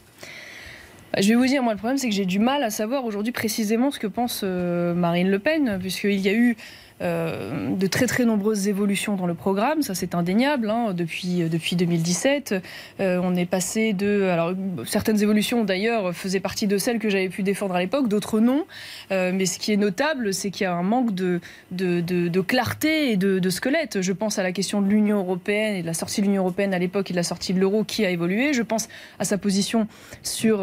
[1.19, 3.33] Je vais vous dire, moi, le problème, c'est que j'ai du mal à savoir aujourd'hui
[3.33, 6.57] précisément ce que pense euh, Marine Le Pen, puisqu'il y a eu
[7.01, 10.71] euh, de très très nombreuses évolutions dans le programme, ça c'est indéniable.
[10.71, 12.55] Hein, depuis, depuis 2017,
[13.01, 14.25] euh, on est passé de.
[14.25, 14.53] Alors,
[14.87, 18.67] certaines évolutions d'ailleurs faisaient partie de celles que j'avais pu défendre à l'époque, d'autres non.
[19.11, 22.41] Euh, mais ce qui est notable, c'est qu'il y a un manque de, de, de,
[22.41, 24.01] clarté et de, squelette.
[24.01, 26.75] Je pense à la question de l'Union européenne et de la sortie de l'Union européenne
[26.75, 28.53] à l'époque et de la sortie de l'euro qui a évolué.
[28.53, 29.89] Je pense à sa position
[30.23, 30.59] sur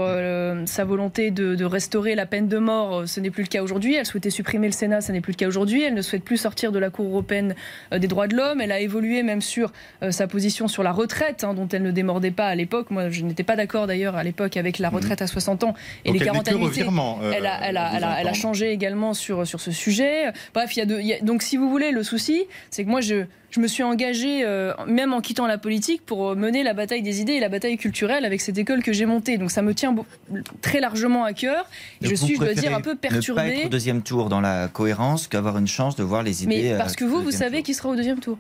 [0.66, 3.08] sa volonté de, restaurer la peine de mort.
[3.08, 3.96] Ce n'est plus le cas aujourd'hui.
[3.96, 5.84] Elle souhaitait supprimer le Sénat, ce n'est plus le cas aujourd'hui.
[5.84, 7.56] Elle ne plus sortir de la Cour européenne
[7.94, 8.62] euh, des droits de l'homme.
[8.62, 9.72] Elle a évolué même sur
[10.04, 12.92] euh, sa position sur la retraite, hein, dont elle ne démordait pas à l'époque.
[12.92, 15.74] Moi, je n'étais pas d'accord d'ailleurs à l'époque avec la retraite à 60 ans
[16.06, 16.84] et les 40 annuités.
[16.84, 20.32] Euh, elle, a, elle, a, elle, a, changé également sur, sur ce sujet.
[20.54, 22.84] Bref, il y a, de, il y a donc si vous voulez, le souci, c'est
[22.84, 26.64] que moi, je, je me suis engagée, euh, même en quittant la politique, pour mener
[26.64, 29.38] la bataille des idées et la bataille culturelle avec cette école que j'ai montée.
[29.38, 29.96] Donc ça me tient
[30.62, 31.68] très largement à cœur.
[32.02, 33.42] je suis, je dois dire, un peu perturbée.
[33.42, 36.44] Ne pas être au deuxième tour dans la cohérence qu'avoir une chance de voir les
[36.44, 36.72] idées.
[36.72, 38.38] Mais parce que vous, vous savez qui sera au deuxième tour.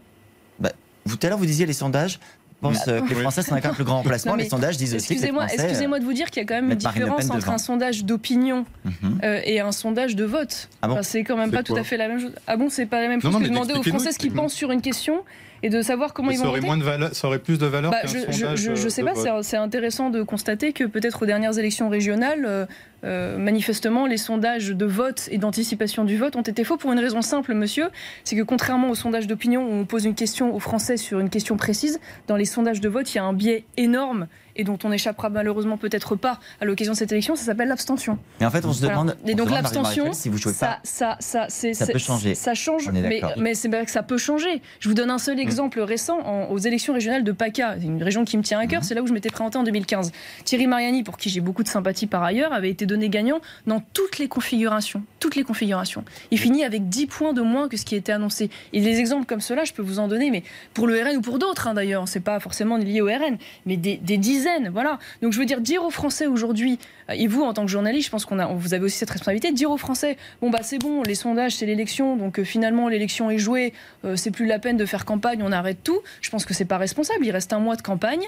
[0.59, 0.71] Bah,
[1.05, 2.19] vous, tout à l'heure, vous disiez les sondages
[2.61, 4.35] pense que les Français sont avec plus grand remplacement.
[4.35, 6.77] les sondages disent aussi Excusez-moi excusez de vous dire qu'il y a quand même une
[6.77, 9.19] différence entre un sondage d'opinion mhm.
[9.23, 10.69] euh, et un sondage de vote.
[10.81, 12.33] Ah c'est quand même pas tout à fait la même chose.
[12.47, 14.71] Ah bon, c'est pas la même chose que demander aux Français ce qu'ils pensent sur
[14.71, 15.23] une question
[15.61, 17.91] et de savoir comment ils vont aurait Moins de valeur, ça aurait plus de valeur
[17.91, 21.89] bah, je, je, je, sais pas, c'est intéressant de constater que peut-être aux dernières élections
[21.89, 22.67] régionales,
[23.03, 26.99] euh, manifestement, les sondages de vote et d'anticipation du vote ont été faux pour une
[26.99, 27.89] raison simple, monsieur.
[28.23, 31.29] C'est que contrairement aux sondages d'opinion où on pose une question aux Français sur une
[31.29, 34.27] question précise, dans les sondages de vote, il y a un biais énorme
[34.59, 38.19] et dont on échappera malheureusement peut-être pas à l'occasion de cette élection, ça s'appelle l'abstention.
[38.41, 39.15] Et en fait, on se demande.
[39.25, 42.35] Et donc l'abstention, si vous jouez ça, ça, ça, ça peut changer.
[42.35, 44.61] Ça change, mais, mais c'est vrai que ça peut changer.
[44.81, 45.39] Je vous donne un seul mm.
[45.39, 48.81] exemple récent aux élections régionales de PACA, une région qui me tient à cœur.
[48.81, 48.83] Mm.
[48.83, 50.11] C'est là où je m'étais présenté en 2015.
[50.43, 53.81] Thierry Mariani, pour qui j'ai beaucoup de sympathie par ailleurs, avait été donné gagnant dans
[53.93, 56.03] toutes les configurations, toutes les configurations.
[56.31, 58.49] Il finit avec 10 points de moins que ce qui était annoncé.
[58.73, 61.21] Et des exemples comme cela, je peux vous en donner, mais pour le RN ou
[61.21, 64.99] pour d'autres hein, d'ailleurs, c'est pas forcément lié au RN, mais des, des dizaines, voilà.
[65.21, 68.07] Donc je veux dire, dire aux Français aujourd'hui, euh, et vous en tant que journaliste,
[68.07, 70.59] je pense qu'on a, vous avez aussi cette responsabilité, de dire aux Français, bon bah
[70.61, 73.73] c'est bon, les sondages c'est l'élection, donc euh, finalement l'élection est jouée,
[74.05, 75.99] euh, c'est plus la peine de faire campagne, on arrête tout.
[76.21, 77.25] Je pense que c'est pas responsable.
[77.25, 78.23] Il reste un mois de campagne,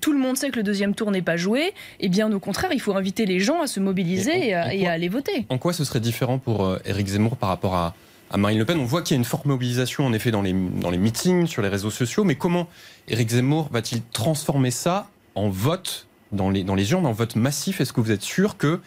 [0.00, 2.70] tout le monde sait que le deuxième tour n'est pas joué, et bien au contraire,
[2.72, 5.46] il faut inviter les gens à se mobiliser et, à, aller voter.
[5.48, 7.94] En quoi ce serait différent pour Éric Zemmour par rapport à
[8.30, 8.78] à Marine Le Pen?
[8.78, 11.46] On voit qu'il y a une forte mobilisation en effet dans les, dans les meetings,
[11.46, 12.68] sur les réseaux sociaux, mais comment
[13.08, 17.80] Éric Zemmour va-t-il transformer ça en vote dans les, dans les urnes, en vote massif?
[17.80, 18.80] Est-ce que vous êtes sûr que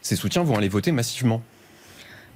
[0.00, 1.42] ces soutiens vont aller voter massivement?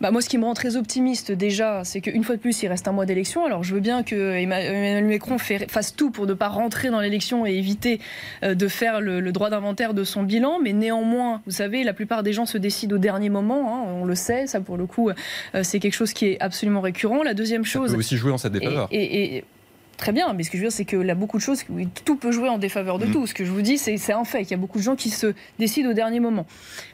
[0.03, 2.69] Bah, Moi, ce qui me rend très optimiste déjà, c'est qu'une fois de plus, il
[2.69, 3.47] reste un mois d'élection.
[3.47, 7.47] Alors, je veux bien que Emmanuel Macron fasse tout pour ne pas rentrer dans l'élection
[7.47, 8.01] et éviter
[8.43, 10.59] euh, de faire le, droit d'inventaire de son bilan.
[10.63, 13.77] Mais néanmoins, vous savez, la plupart des gens se décident au dernier moment.
[13.77, 16.81] Hein, on le sait, ça pour le coup, euh, c'est quelque chose qui est absolument
[16.81, 17.23] récurrent.
[17.23, 17.91] La deuxième chose.
[17.91, 18.89] Ça peut aussi jouer en sa défaveur.
[18.91, 19.45] et,
[20.03, 21.63] Très bien, mais ce que je veux dire, c'est qu'il y a beaucoup de choses,
[22.05, 23.13] tout peut jouer en défaveur de mm.
[23.13, 23.29] tout.
[23.29, 25.11] Ce que je vous dis, c'est un fait, qu'il y a beaucoup de gens qui
[25.11, 26.45] se décident au dernier moment.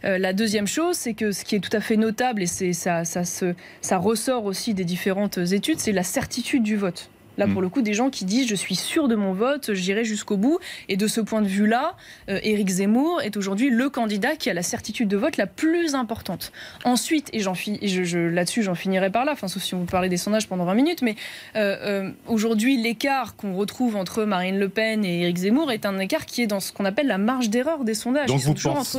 [0.05, 3.07] Euh, la deuxième chose, c'est que ce qui est tout à fait notable, et ça,
[3.07, 7.09] ça, ça ressort aussi des différentes études, c'est la certitude du vote.
[7.39, 7.65] Là, pour mm.
[7.65, 10.59] le coup, des gens qui disent je suis sûr de mon vote, j'irai jusqu'au bout.
[10.89, 11.97] Et de ce point de vue-là,
[12.29, 15.95] euh, Éric Zemmour est aujourd'hui le candidat qui a la certitude de vote la plus
[15.95, 16.53] importante.
[16.85, 20.17] Ensuite, et, je, là-dessus, j'en finirai par là, enfin, sauf si on vous parlez des
[20.17, 21.15] sondages pendant 20 minutes, mais
[21.57, 25.99] euh, euh, aujourd'hui, l'écart qu'on retrouve entre Marine Le Pen et Éric Zemmour est un
[25.99, 28.29] écart qui est dans ce qu'on appelle la marge d'erreur des sondages.
[28.29, 28.99] Donc vous pensez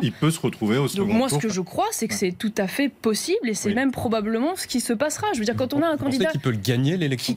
[0.00, 2.32] qu'il peut se retrouver au second Donc moi, ce que je crois, c'est que c'est
[2.32, 5.26] tout à fait possible et c'est même probablement ce qui se passera.
[5.34, 7.34] Je veux dire, quand on a un candidat qui peut le gagner l'élection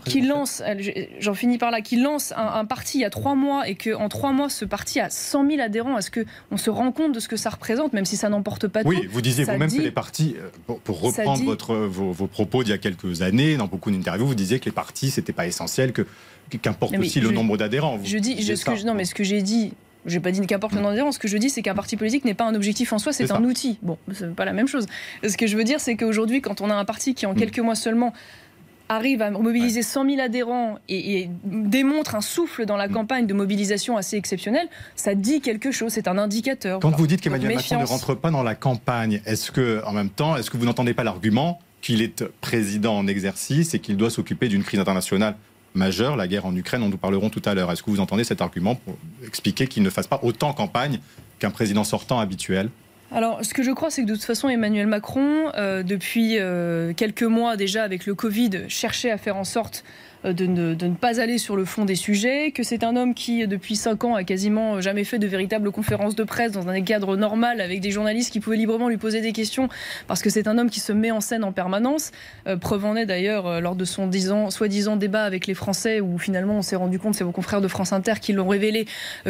[1.19, 4.09] j'en finis par là, qui lance un, parti il y a trois mois et qu'en
[4.09, 7.27] trois mois, ce parti a 100 000 adhérents, est-ce qu'on se rend compte de ce
[7.27, 8.89] que ça représente, même si ça n'emporte pas tout?
[8.89, 12.73] Oui, vous disiez vous-même que les partis, euh, pour, reprendre votre, vos, propos d'il y
[12.73, 16.05] a quelques années, dans beaucoup d'interviews, vous disiez que les partis, c'était pas essentiel, que
[16.61, 17.99] qu'importe aussi le nombre d'adhérents.
[18.03, 19.73] Je dis, ce que non, mais ce que j'ai dit,
[20.05, 21.11] je n'ai pas dit qu'importe le nombre d'adhérents.
[21.11, 23.31] Ce que je dis, c'est qu'un parti politique n'est pas un objectif en soi, c'est
[23.31, 23.77] un outil.
[23.81, 24.85] Bon, ce n'est pas la même chose.
[25.27, 27.37] Ce que je veux dire, c'est qu'aujourd'hui, quand on a un parti qui, en mm.
[27.37, 28.13] quelques mois seulement,
[28.95, 32.91] arrive à mobiliser 100 000 adhérents et, démontre un souffle dans la mm.
[32.91, 36.79] campagne de mobilisation assez exceptionnel, ça dit quelque chose, c'est un indicateur.
[36.79, 40.09] Quand vous dites qu'Emmanuel Macron ne rentre pas dans la campagne, est-ce que, en même
[40.09, 44.09] temps, est-ce que vous n'entendez pas l'argument qu'il est président en exercice et qu'il doit
[44.09, 45.35] s'occuper d'une crise internationale
[45.75, 47.71] majeure, la guerre en Ukraine, dont nous parlerons tout à l'heure?
[47.71, 50.99] Est-ce que vous entendez cet argument pour expliquer qu'il ne fasse pas autant campagne
[51.39, 52.69] qu'un président sortant habituel?
[53.13, 56.93] Alors, ce que je crois, c'est que de toute façon, Emmanuel Macron, euh, depuis euh,
[56.93, 59.83] quelques mois déjà avec le Covid, cherchait à faire en sorte
[60.25, 63.45] euh, de ne, pas aller sur le fond des sujets, que c'est un homme qui,
[63.47, 67.17] depuis cinq ans, a quasiment jamais fait de véritables conférences de presse dans un cadre
[67.17, 69.69] normal avec des journalistes qui pouvaient librement lui poser des questions,
[70.07, 72.11] parce que c'est un homme qui se met en scène en permanence.
[72.47, 74.09] Euh, preuve en est d'ailleurs euh, lors de son
[74.49, 77.67] soi-disant débat avec les Français, où finalement on s'est rendu compte, c'est vos confrères de
[77.67, 78.85] France Inter qui l'ont révélé,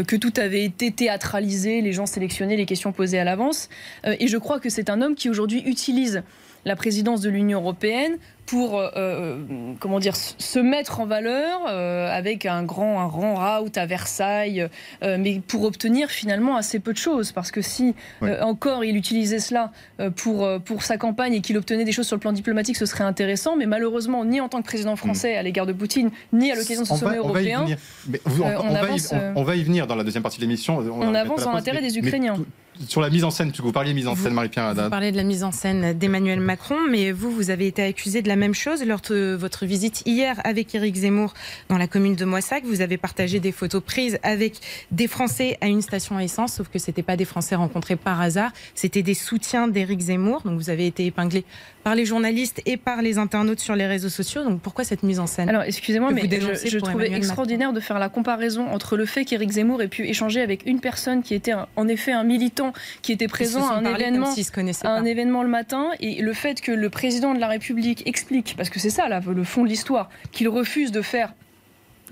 [0.08, 3.70] que tout avait été théâtralisé, les gens sélectionnaient les questions posées à l'avance.
[4.06, 6.24] et je crois que c'est un homme qui aujourd'hui utilise
[6.66, 9.38] la présidence de l'Union européenne pour euh, euh,
[9.80, 14.68] comment dire se mettre en valeur euh, avec un grand un grand route à Versailles,
[15.02, 17.32] mais pour obtenir finalement assez peu de choses.
[17.32, 17.96] Parce que si
[18.42, 19.72] encore il utilisait cela
[20.16, 23.04] pour pour sa campagne et qu'il obtenait des choses sur le plan diplomatique, ce serait
[23.04, 26.56] intéressant, mais malheureusement ni en tant que président français à l'égard de Poutine, ni à
[26.56, 27.66] l'occasion de ce sommet européen,
[29.36, 30.80] on, va y venir dans la deuxième partie de l'émission.
[30.80, 32.38] On, avance dans l'intérêt des Ukrainiens
[32.88, 34.86] sur la mise en scène, puisque vous parliez de mise en scène, Marie-Pierre Haddad.
[34.86, 38.22] Vous parlez de la mise en scène d'Emmanuel Macron, mais vous, vous avez été accusé
[38.22, 41.34] de la même chose lors de votre visite hier avec Éric Zemmour
[41.70, 42.64] dans la commune de Moissac.
[42.66, 44.56] Vous avez partagé des photos prises avec
[44.92, 47.96] des Français à une station à essence, sauf que ce n'étaient pas des Français rencontrés
[47.96, 50.42] par hasard, c'était des soutiens d'Éric Zemmour.
[50.42, 51.46] Donc vous avez été épinglé
[51.84, 54.44] par les journalistes et par les internautes sur les réseaux sociaux.
[54.44, 58.00] Donc pourquoi cette mise en scène Alors excusez-moi, mais je, je trouvais extraordinaire de faire
[58.00, 61.54] la comparaison entre le fait qu'Éric Zemmour ait pu échanger avec une personne qui était
[61.76, 64.34] en effet un militant qui était présent à un événement,
[64.84, 68.70] un événement le matin et le fait que le président de la République explique, parce
[68.70, 71.34] que c'est ça là, le fond de l'histoire, qu'il refuse de faire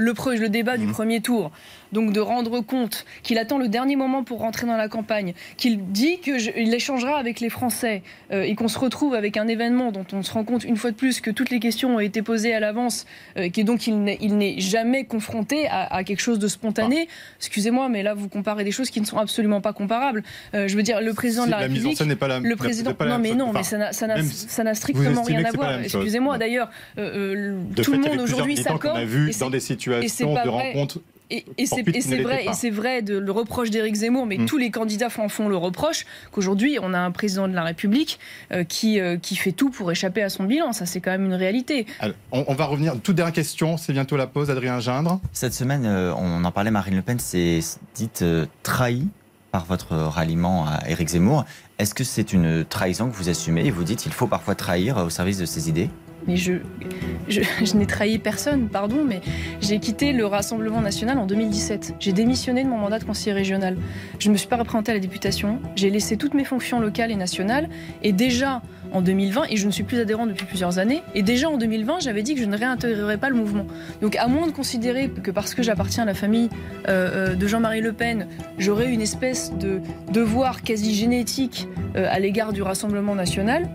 [0.02, 0.92] le, le débat du mmh.
[0.92, 1.52] premier tour
[1.92, 5.86] donc de rendre compte qu'il attend le dernier moment pour rentrer dans la campagne, qu'il
[5.92, 10.06] dit qu'il échangera avec les Français euh, et qu'on se retrouve avec un événement dont
[10.14, 12.54] on se rend compte une fois de plus que toutes les questions ont été posées
[12.54, 13.06] à l'avance,
[13.38, 17.08] euh, et donc il n'est jamais confronté à, quelque chose de spontané.
[17.08, 17.14] Ah.
[17.38, 20.24] Excusez-moi, mais là vous comparez des choses qui ne sont absolument pas comparables.
[20.54, 22.56] Euh, je veux dire, le président de la, République, mise en n'est pas la, le
[22.56, 25.80] président, non mais non, mais ça n'a strictement rien à voir.
[25.82, 28.98] Excusez-moi, d'ailleurs, tout le monde aujourd'hui s'accorde.
[28.98, 31.02] On a vu dans des situations de
[31.32, 34.46] et, c'est vrai, et c'est vrai de le reproche d'Éric Zemmour, mais mm.
[34.46, 38.20] tous les candidats en font le reproche qu'aujourd'hui on a un président de la République
[38.52, 40.74] euh, qui, euh, qui fait tout pour échapper à son bilan.
[40.74, 41.86] Ça, c'est quand même une réalité.
[42.32, 42.96] on, va revenir.
[43.02, 44.50] Toute dernière question, c'est bientôt la pause.
[44.50, 45.22] Adrien Gindre.
[45.32, 46.72] Cette semaine, euh, on en parlait.
[46.72, 47.60] Marine Le Pen s'est
[47.96, 48.24] dite
[48.64, 49.08] trahie
[49.52, 51.46] par votre ralliement à Éric Zemmour.
[51.80, 54.98] Est-ce que c'est une trahison que vous assumez et vous dites il faut parfois trahir
[54.98, 55.90] au service de ses idées?
[56.28, 56.54] Mais je,
[57.30, 59.22] je, n'ai trahi personne, pardon, mais
[59.62, 61.96] j'ai quitté le Rassemblement national en 2017.
[62.00, 63.78] J'ai démissionné de mon mandat de conseiller régional.
[64.20, 65.60] Je ne me suis pas représenté à la députation.
[65.76, 67.70] J'ai laissé toutes mes fonctions locales et nationales.
[68.04, 71.50] Et déjà en 2020, et je ne suis plus adhérent depuis plusieurs années, et déjà
[71.50, 73.66] en 2020, j'avais dit que je ne réintégrerais pas le mouvement.
[74.02, 76.50] Donc à moins de considérer que parce que j'appartiens à la famille
[76.88, 79.82] euh, euh, de Jean-Marie Le Pen, j'aurais une espèce de
[80.12, 83.70] devoir quasi génétique euh, à l'égard du Rassemblement national,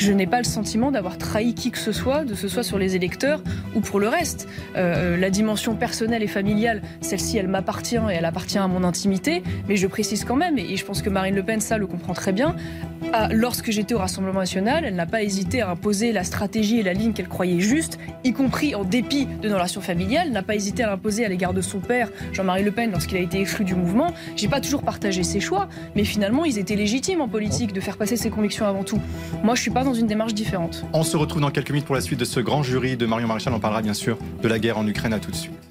[0.00, 2.78] je n'ai pas le sentiment d'avoir trahi qui que ce soit, de ce soit sur
[2.78, 3.42] les électeurs
[3.74, 4.48] ou pour le reste.
[4.76, 9.42] Euh, la dimension personnelle et familiale, celle-ci, elle m'appartient et elle appartient à mon intimité,
[9.68, 12.14] mais je précise quand même, et je pense que Marine Le Pen, ça le comprend
[12.14, 12.56] très bien,
[13.30, 16.92] lorsque j'étais au Rassemblement national, elle n'a pas hésité à imposer la stratégie et la
[16.92, 20.82] ligne qu'elle croyait juste, y compris en dépit de nos relations familiales, n'a pas hésité
[20.82, 23.74] à l'imposer à l'égard de son père, Jean-Marie Le Pen, lorsqu'il a été exclu du
[23.74, 24.12] mouvement.
[24.36, 27.96] J'ai pas toujours partagé ses choix, mais finalement, ils étaient légitimes en politique de faire
[27.96, 29.00] passer ses convictions avant tout.
[29.42, 30.84] Moi, je suis pas dans une démarche différente.
[30.92, 33.28] On se retrouve dans quelques minutes pour la suite de ce grand jury de Marion
[33.28, 33.52] Maréchal.
[33.54, 35.12] On parlera bien sûr de la guerre en Ukraine.
[35.12, 35.69] À tout de suite.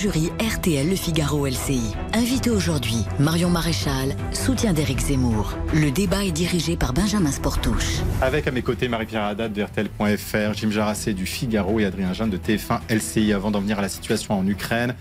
[0.00, 1.94] Jury RTL Le Figaro LCI.
[2.14, 5.52] Invité aujourd'hui, Marion Maréchal, soutien d'Éric Zemmour.
[5.74, 7.98] Le débat est dirigé par Benjamin Sportouche.
[8.22, 12.30] Avec à mes côtés Marie-Pierre Haddad de RTL.fr, Jim Jarassé du Figaro et Adrien Jeanne
[12.30, 13.34] de TF1 LCI.
[13.34, 14.94] Avant d'en venir à la situation en Ukraine,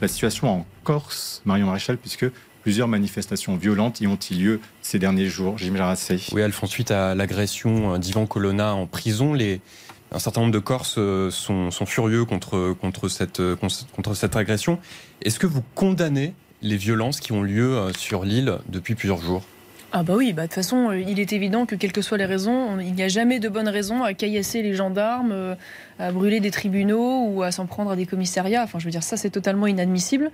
[0.00, 2.24] la situation en Corse, Marion Maréchal, puisque
[2.62, 5.58] plusieurs manifestations violentes y ont eu lieu ces derniers jours.
[5.58, 6.18] Jim Jarassé?
[6.32, 9.34] Oui, elles font suite à l'agression d'Ivan Colonna en prison.
[9.34, 9.60] Les
[10.16, 13.54] un certain nombre de Corses euh, sont, furieux contre, contre, cette, euh,
[13.94, 14.78] contre cette agression.
[15.22, 19.42] Est-ce que vous condamnez les violences qui ont lieu euh, sur l'île depuis plusieurs jours?
[19.92, 22.24] Ah bah oui, bah de toute façon, il est évident que quelles que soient les
[22.24, 25.56] raisons, il n'y a jamais de bonne raison à caillasser les gendarmes,
[25.98, 28.62] à brûler des tribunaux ou à s'en prendre à des commissariats.
[28.62, 30.30] Enfin, je veux dire, ça, c'est totalement inadmissible.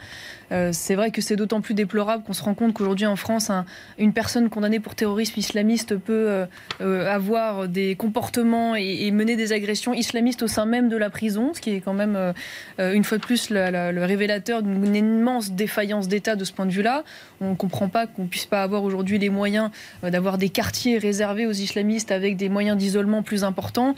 [0.51, 3.51] Euh, c'est vrai que c'est d'autant plus déplorable qu'on se rend compte qu'aujourd'hui, en France,
[3.99, 6.47] une personne condamnée pour terrorisme islamiste peut euh,
[6.81, 11.53] euh, avoir des comportements et, mener des agressions islamistes au sein même de la prison,
[11.55, 12.33] ce qui est quand même,
[12.79, 17.05] une fois de plus, le révélateur d'une immense défaillance d'État de ce point de vue-là.
[17.43, 19.71] On ne comprend pas qu'on puisse pas avoir aujourd'hui les moyens
[20.03, 23.95] d'avoir des quartiers réservés aux islamistes avec des moyens d'isolement plus importants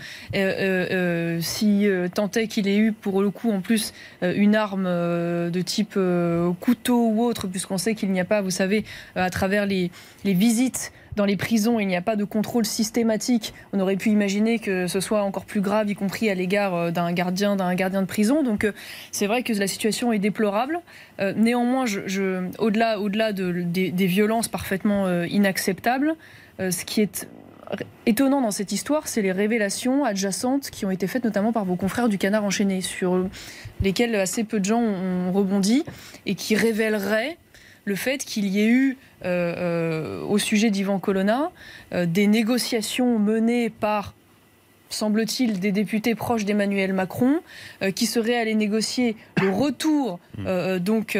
[2.13, 5.61] tant est qu'il ait eu pour le coup en plus euh, une arme euh, de
[5.61, 5.99] type
[6.61, 9.91] couteau ou autre, puisqu'on sait qu'il n'y a pas, vous savez, à travers les,
[10.25, 13.55] visites dans les prisons, il n'y a pas de contrôle systématique.
[13.73, 17.13] On aurait pu imaginer que ce soit encore plus grave, y compris à l'égard d'un
[17.13, 18.43] gardien, d'un gardien de prison.
[18.43, 18.67] Donc
[19.13, 20.81] c'est vrai que la situation est déplorable.
[21.37, 21.85] néanmoins,
[22.59, 26.17] au-delà, des, violences parfaitement inacceptables,
[26.59, 27.29] ce qui est
[28.07, 31.77] étonnant dans cette histoire, c'est les révélations adjacentes qui ont été faites notamment par vos
[31.77, 33.29] confrères du Canard enchaîné, sur
[33.83, 35.85] lesquelles assez peu de gens ont rebondi
[36.27, 37.39] et qui révéleraient
[37.85, 41.51] le fait qu'il y ait eu, euh, euh, au sujet d'Ivan Colonna,
[41.93, 44.15] euh, des négociations menées par
[44.91, 47.41] semble-t-il, des députés proches d'Emmanuel Macron
[47.97, 50.79] qui seraient allés négocier le retour mmh.
[50.79, 51.19] donc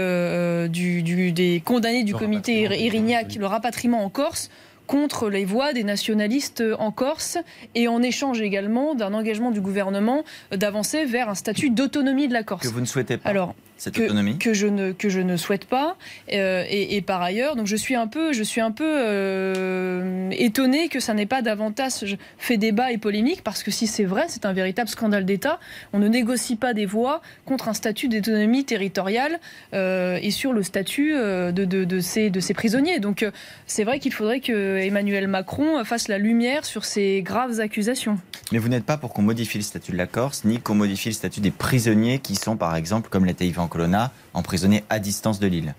[0.71, 4.49] du, des condamnés du comité Irignac, le rapatriement en Corse
[4.87, 7.39] contre les voix des nationalistes en Corse
[7.75, 12.43] et en échange également d'un engagement du gouvernement d'avancer vers un statut d'autonomie de la
[12.43, 12.67] Corse.
[12.67, 13.29] Que vous ne souhaitez pas.
[13.29, 15.97] Alors, cette autonomie que je ne que je ne souhaite pas.
[16.33, 20.89] Euh, et, par ailleurs donc je suis un peu je suis un peu euh, étonné
[20.89, 24.47] que ça n'ait pas davantage fait débat et polémique parce que si c'est vrai c'est
[24.47, 25.59] un véritable scandale d'État.
[25.93, 29.41] On ne négocie pas des voix contre un statut d'autonomie territoriale
[29.73, 33.01] euh, et sur le statut de, de, de, ces de ces prisonniers.
[33.01, 33.27] Donc
[33.67, 38.19] c'est vrai qu'il faudrait que Emmanuel Macron fasse la lumière sur ces graves accusations.
[38.53, 41.09] Mais vous n'êtes pas pour qu'on modifie le statut de la Corse ni qu'on modifie
[41.09, 45.39] le statut des prisonniers qui sont par exemple comme l'était Yvan Colonna, emprisonné à distance
[45.39, 45.75] de l'île.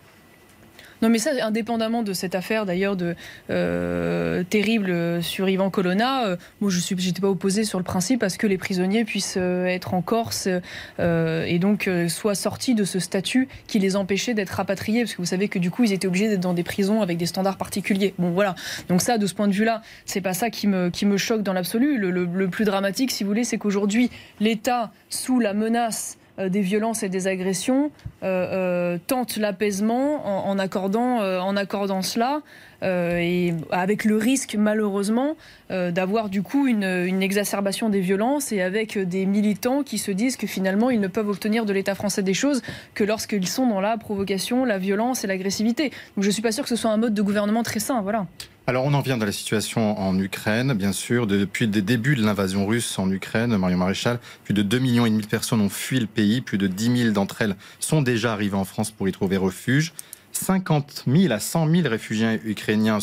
[1.02, 3.16] Non, mais ça, indépendamment de cette affaire d'ailleurs de
[3.50, 8.24] euh, terrible sur Ivan Colonna, euh, moi je suis, j'étais pas opposé sur le principe
[8.24, 10.48] à ce que les prisonniers puissent euh, être en Corse
[11.00, 15.28] et donc soient sortis de ce statut qui les empêchait d'être rapatriés, parce que vous
[15.28, 18.14] savez que du coup ils étaient obligés d'être dans des prisons avec des standards particuliers.
[18.18, 18.56] Bon voilà,
[18.90, 21.98] donc ça, de ce point de vue-là, c'est pas ça qui me choque dans l'absolu.
[21.98, 27.04] le plus dramatique, si vous voulez, c'est qu'aujourd'hui l'État sous la menace euh, des violences
[27.04, 27.92] et des agressions
[28.24, 32.42] euh, euh, tente l'apaisement en, accordant, en accordant cela
[32.84, 35.38] et avec le risque malheureusement
[35.70, 36.84] d'avoir du coup une,
[37.24, 41.30] exacerbation des violences et avec des militants qui se disent que finalement ils ne peuvent
[41.30, 42.62] obtenir de l'État français des choses
[42.94, 45.90] que lorsqu'ils sont dans la provocation, la violence et l'agressivité.
[46.16, 48.02] Donc je suis pas sûr que ce soit un mode de gouvernement très sain.
[48.02, 48.28] Voilà.
[48.68, 51.28] Alors on en vient de la situation en Ukraine, bien sûr.
[51.28, 55.26] Depuis le début de l'invasion russe en Ukraine, Marion Maréchal, plus de 2,5 millions de
[55.28, 56.42] personnes ont fui le pays.
[56.42, 59.94] Plus de 10 000 d'entre elles sont déjà arrivées en France pour y trouver refuge.
[60.32, 62.98] 50 000 à 100 000 réfugiés ukrainiens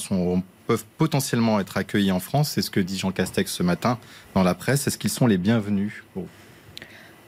[0.66, 2.50] peuvent potentiellement être accueillis en France.
[2.50, 3.98] C'est ce que dit Jean Castex ce matin
[4.34, 4.88] dans la presse.
[4.88, 6.02] Est-ce qu'ils sont les bienvenus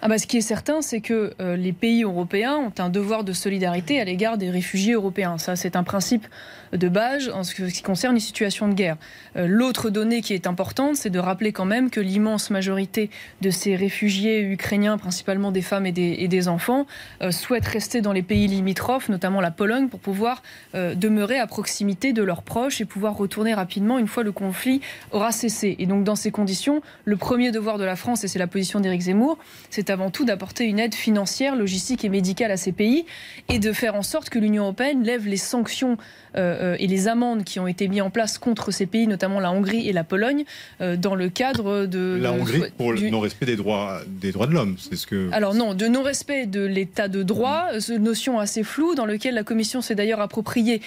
[0.03, 3.23] ah bah, Ce qui est certain, c'est que euh, les pays européens ont un devoir
[3.23, 5.39] de solidarité à l'égard des réfugiés européens.
[5.39, 6.27] Ça, c'est un principe
[6.77, 8.97] de base en ce qui concerne les situations de guerre.
[9.37, 13.11] Euh, l'autre donnée qui est importante, c'est de rappeler quand même que l'immense majorité
[13.41, 16.87] de ces réfugiés ukrainiens, principalement des femmes et des, enfants,
[17.23, 20.43] euh, souhaitent rester dans les pays limitrophes, notamment la Pologne, pour pouvoir
[20.75, 24.81] demeurer à proximité de leurs proches et pouvoir retourner rapidement une fois le conflit
[25.13, 25.77] aura cessé.
[25.79, 28.81] Et donc, dans ces conditions, le premier devoir de la France, et c'est la position
[28.81, 29.39] d'Éric Zemmour,
[29.71, 33.07] c'est avant tout d'apporter une aide financière, logistique et médicale à ces pays
[33.49, 35.97] et de faire en sorte que l'Union européenne lève les sanctions
[36.37, 39.41] euh, euh, et les amendes qui ont été mises en place contre ces pays, notamment
[39.41, 40.45] la Hongrie et la Pologne,
[40.81, 42.19] euh, dans le cadre de...
[42.21, 45.29] La Hongrie pour le non-respect des droits, des droits de l'homme, c'est ce que...
[45.33, 49.45] Alors non, de non-respect de l'état de droit, une notion assez floue dans laquelle la
[49.45, 50.81] Commission s'est d'ailleurs appropriée,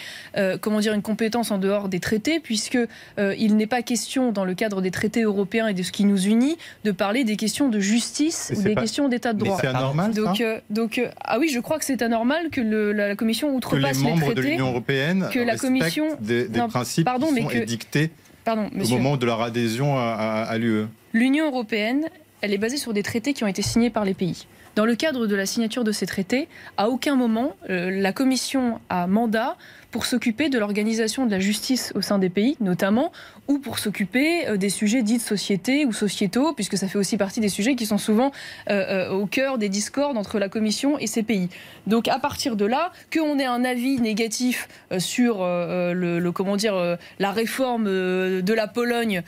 [0.61, 2.77] comment dire, une compétence en dehors des traités, puisque
[3.17, 6.25] il n'est pas question, dans le cadre des traités européens et de ce qui nous
[6.25, 9.57] unit, de parler des questions de justice ou des questions d'état de droit.
[9.61, 13.55] C'est anormal, donc, donc, ah oui, je crois que c'est anormal que le, la, Commission
[13.55, 17.49] outrepasse que les, membres de l'Union européenne que la Commission des, principes pardon, qui sont
[17.49, 18.11] édictés
[18.43, 20.85] pardon, au moment de leur adhésion à, l'UE.
[21.13, 22.07] L'Union européenne,
[22.41, 24.47] elle est basée sur des traités qui ont été signés par les pays.
[24.75, 26.47] Dans le cadre de la signature de ces traités,
[26.77, 29.57] à aucun moment euh, la Commission a mandat
[29.91, 33.11] pour s'occuper de l'organisation de la justice au sein des pays, notamment,
[33.47, 37.17] ou pour s'occuper euh, des sujets dits de société ou sociétaux, puisque ça fait aussi
[37.17, 38.31] partie des sujets qui sont souvent
[38.69, 41.49] euh, euh, au cœur des discordes entre la Commission et ces pays.
[41.85, 44.67] Donc à partir de là, qu'on ait un avis négatif
[44.99, 49.23] sur le, comment dire la réforme de la Pologne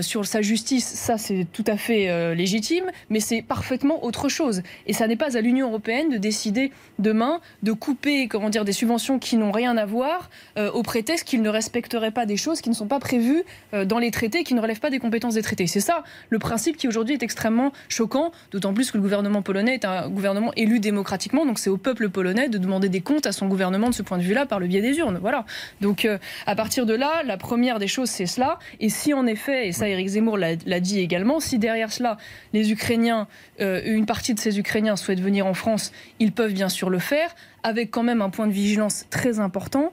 [0.00, 4.62] sur sa justice, ça c'est tout à fait légitime, mais c'est parfaitement autre chose.
[4.86, 8.72] Et ça n'est pas à l'Union européenne de décider demain de couper comment dire des
[8.72, 10.11] subventions qui n'ont rien à voir
[10.56, 13.42] au prétexte qu'ils ne respecteraient pas des choses qui ne sont pas prévues
[13.74, 15.66] euh, dans les traités qui ne relèvent pas des compétences des traités.
[15.66, 19.74] C'est ça le principe qui aujourd'hui est extrêmement choquant, d'autant plus que le gouvernement polonais
[19.74, 23.32] est un gouvernement élu démocratiquement, donc c'est au peuple polonais de demander des comptes à
[23.32, 25.18] son gouvernement de ce point de vue-là par le biais des urnes.
[25.20, 25.44] Voilà.
[25.80, 28.58] Donc euh, à partir de là, la première des choses, c'est cela.
[28.80, 32.16] Et si en effet, et ça Éric Zemmour l'a dit également, si derrière cela,
[32.52, 33.26] les Ukrainiens,
[33.60, 36.98] euh, une partie de ces Ukrainiens souhaitent venir en France, ils peuvent bien sûr le
[36.98, 39.92] faire avec quand même un point de vigilance très important,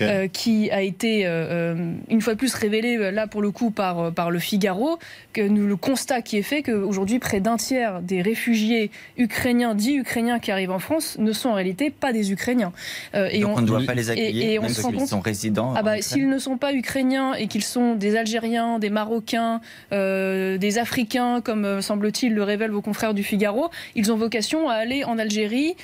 [0.00, 3.70] euh, qui a été euh, euh, une fois de plus révélé là pour le coup
[3.70, 4.98] par, par le Figaro,
[5.32, 9.96] que nous, le constat qui est fait qu'aujourd'hui près d'un tiers des réfugiés ukrainiens, dits
[9.96, 12.72] ukrainiens qui arrivent en France, ne sont en réalité pas des Ukrainiens.
[13.14, 15.74] et Donc on, ne doit pas les accueillir, et, même s'ils sont résidents.
[15.76, 19.60] Ah bah, s'ils ne sont pas ukrainiens et qu'ils sont des Algériens, des Marocains,
[19.90, 25.04] des Africains, comme semble-t-il le révèlent vos confrères du Figaro, ils ont vocation à aller
[25.04, 25.76] en Algérie,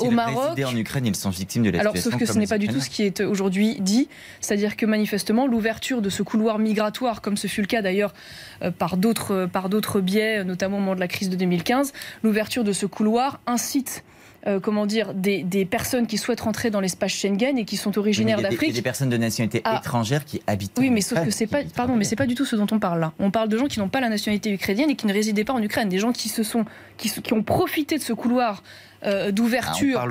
[0.00, 2.58] au Maroc en Ukraine, ils sont victimes de la Alors, sauf que ce n'est pas
[2.58, 4.08] du tout ce qui est aujourd'hui dit.
[4.40, 8.12] C'est-à-dire que manifestement, l'ouverture de ce couloir migratoire, comme ce fut le cas d'ailleurs
[8.62, 12.64] euh, par d'autres par d'autres biais, notamment au moment de la crise de 2015, l'ouverture
[12.64, 14.04] de ce couloir incite
[14.46, 18.40] euh, comment dire, des, personnes qui souhaitent rentrer dans l'espace Schengen et qui sont originaires
[18.40, 18.72] d'Afrique.
[18.72, 19.80] Des, personnes de nationalité ah.
[19.80, 20.78] étrangère qui habitent.
[20.78, 22.78] Oui, mais sauf que c'est pas, pardon, mais c'est pas du tout ce dont on
[22.78, 23.12] parle là.
[23.18, 25.54] On parle de gens qui n'ont pas la nationalité ukrainienne et qui ne résidaient pas
[25.54, 26.64] en Ukraine, des gens qui se sont,
[26.96, 28.62] qui, qui ont profité de ce couloir
[29.04, 30.04] euh, d'ouverture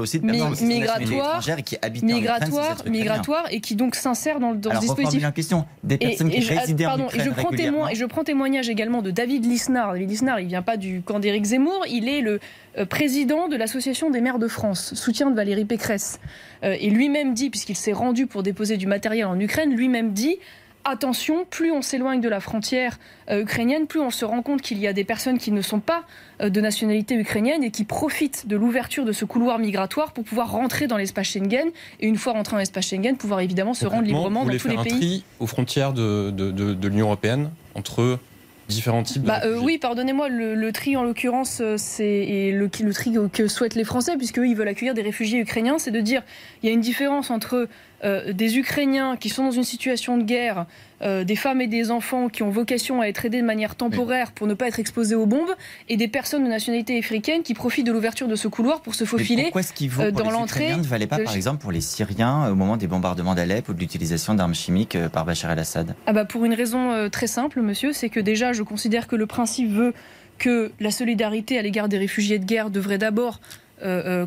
[0.62, 5.22] migratoire, qui migratoire, migratoire et qui donc s'insère dans, dans Alors, ce dispositif.
[5.22, 8.24] La question des personnes qui résidaient en Ukraine et je prends témoin et je prends
[8.24, 9.94] témoignage également de David Lisnard.
[9.94, 12.40] David Lisnard, il vient pas du camp d'Éric Zemmour, il est le
[12.78, 16.20] euh, président de l'association des maires de France, soutien de Valérie Pécresse.
[16.64, 20.38] Euh, et lui-même dit, puisqu'il s'est rendu pour déposer du matériel en Ukraine, lui-même dit
[20.84, 23.00] attention, plus on s'éloigne de la frontière
[23.30, 25.80] euh, ukrainienne, plus on se rend compte qu'il y a des personnes qui ne sont
[25.80, 26.04] pas
[26.42, 30.52] euh, de nationalité ukrainienne et qui profitent de l'ouverture de ce couloir migratoire pour pouvoir
[30.52, 31.70] rentrer dans l'espace Schengen
[32.00, 34.78] et une fois rentré dans l'espace Schengen, pouvoir évidemment se rendre librement dans tous les
[34.78, 34.94] pays.
[34.94, 38.20] Un tri aux frontières de, de l'Union européenne entre
[38.68, 43.48] différents types bah, euh, Oui, pardonnez-moi, le, tri en l'occurrence, c'est le, le tri que
[43.48, 46.24] souhaitent les Français, puisque ils veulent accueillir des réfugiés ukrainiens, c'est de dire
[46.62, 47.68] il y a une différence entre
[48.04, 50.68] euh, des Ukrainiens qui sont dans une situation de guerre,
[51.02, 54.32] euh, des femmes et des enfants qui ont vocation à être aidés de manière temporaire
[54.32, 55.54] pour ne pas être exposés aux bombes,
[55.90, 59.04] et des personnes de nationalité africaine qui profitent de l'ouverture de ce couloir pour se
[59.04, 60.76] faufiler pourquoi qu'il vaut euh, dans l'entrée.
[60.76, 63.80] ne valait pas, par exemple, pour les Syriens au moment des bombardements d'Alep ou de
[63.80, 65.96] l'utilisation d'armes chimiques par Bachar el-Assad?
[66.08, 69.28] Ah bah Pour une raison très simple, monsieur, c'est que déjà, je considère que le
[69.28, 69.94] principe veut
[70.40, 73.40] que la solidarité à l'égard des réfugiés de guerre devrait d'abord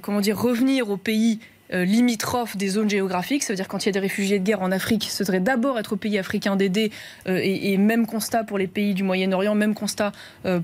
[0.02, 1.40] comment dire, revenir aux pays
[1.72, 3.42] limitrophes des zones géographiques.
[3.42, 5.40] Ça veut dire quand il y a des réfugiés de guerre en Afrique, ce serait
[5.40, 6.90] d'abord être aux pays africains d'aider.
[7.26, 10.12] Et, et, même constat pour les pays du Moyen-Orient, même constat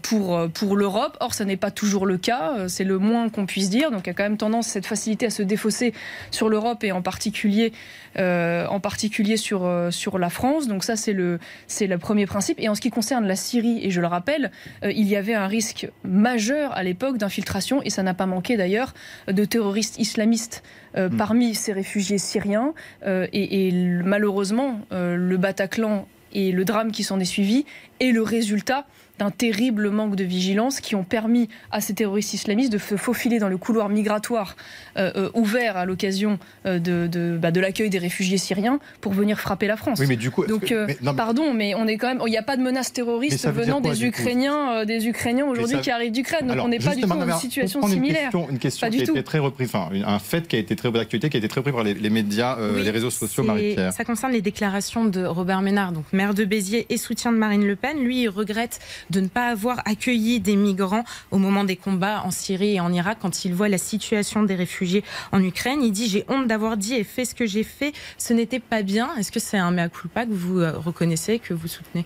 [0.02, 1.16] pour, pour l'Europe.
[1.20, 2.68] Or, ça n'est pas toujours le cas.
[2.68, 3.90] C'est le moins qu'on puisse dire.
[3.90, 5.92] Donc, il y a quand même tendance, cette facilité à se défausser
[6.30, 7.72] sur l'Europe et en particulier,
[8.18, 10.68] en particulier sur, sur la France.
[10.68, 12.58] Donc, ça, c'est le, c'est le premier principe.
[12.60, 14.50] Et en ce qui concerne la Syrie, et je le rappelle,
[14.82, 18.94] il y avait un risque majeur à l'époque d'infiltration, et ça n'a pas manqué d'ailleurs,
[19.28, 20.62] de terroristes islamistes
[20.96, 21.16] euh, mm.
[21.16, 22.74] parmi ces réfugiés syriens.
[23.06, 27.64] Euh, et, malheureusement, euh, le Bataclan et le drame qui s'en est suivi
[28.00, 28.86] est le résultat
[29.18, 33.38] d'un terrible manque de vigilance qui ont permis à ces terroristes islamistes de se faufiler
[33.38, 34.56] dans le couloir migratoire
[34.96, 39.12] euh, euh, ouvert à l'occasion euh, de, de, bah, de l'accueil des réfugiés syriens pour
[39.12, 39.98] venir frapper la France.
[40.00, 40.72] Oui, mais du coup, donc
[41.16, 44.04] pardon, mais on est quand même, il n'y a pas de menace terroriste venant des
[44.04, 46.46] Ukrainiens, des Ukrainiens aujourd'hui qui arrivent d'Ukraine.
[46.46, 48.30] Donc on n'est pas du tout dans une situation similaire.
[48.50, 51.30] Une question, qui a été très reprise, enfin un fait qui a été très d'actualité,
[51.30, 53.92] qui a été très repris par les, médias, les réseaux sociaux, Marie-Pierre.
[53.92, 57.66] Ça concerne les déclarations de Robert Ménard, donc maire de Béziers et soutien de Marine
[57.66, 57.98] Le Pen.
[57.98, 58.80] Lui, il regrette
[59.10, 62.92] de ne pas avoir accueilli des migrants au moment des combats en Syrie et en
[62.92, 65.82] Irak quand il voit la situation des réfugiés en Ukraine.
[65.82, 67.92] Il dit j'ai honte d'avoir dit et fait ce que j'ai fait.
[68.18, 69.14] Ce n'était pas bien.
[69.16, 72.04] Est-ce que c'est un mea culpa que vous euh, reconnaissez, que vous soutenez?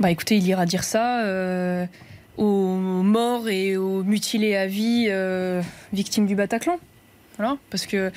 [0.00, 1.24] Bah écoutez, il ira dire ça.
[1.24, 1.86] Euh,
[2.36, 5.62] aux morts et aux mutilés à vie euh,
[5.92, 6.78] victimes du Bataclan.
[7.70, 8.12] Parce que,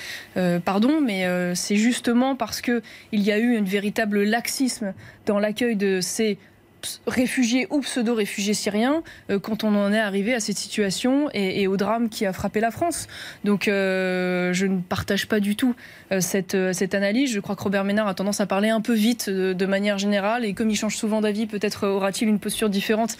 [0.60, 2.82] pardon, mais c'est justement parce qu'il
[3.14, 4.94] y a eu un véritable laxisme
[5.26, 6.38] dans l'accueil de ces
[7.06, 11.78] réfugiés ou pseudo-réfugiés syriens euh, quand on en est arrivé à cette situation et, au
[11.78, 13.08] drame qui a frappé la France.
[13.44, 15.76] Donc euh, je ne partage pas du tout
[16.12, 16.56] euh, cette,
[16.94, 17.32] analyse.
[17.32, 20.46] Je crois que Robert Ménard a tendance à parler un peu vite de, manière générale
[20.46, 23.18] et comme il change souvent d'avis, peut-être aura-t-il une posture différente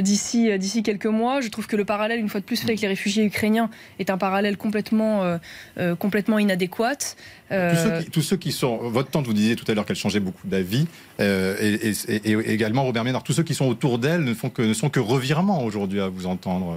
[0.00, 1.40] d'ici d'ici quelques mois.
[1.40, 4.10] Je trouve que le parallèle, une fois de plus, fait avec les réfugiés ukrainiens est
[4.10, 5.38] un parallèle complètement,
[5.98, 7.16] complètement inadéquat.
[8.12, 8.76] Tous, ceux qui, sont...
[8.76, 10.86] Votre tante, vous disiez tout à l'heure qu'elle changeait beaucoup d'avis
[11.18, 14.74] et, et, également Robert Ménard tous ceux qui sont autour d'elle ne, font que, ne
[14.74, 16.76] sont que revirements aujourd'hui à vous entendre.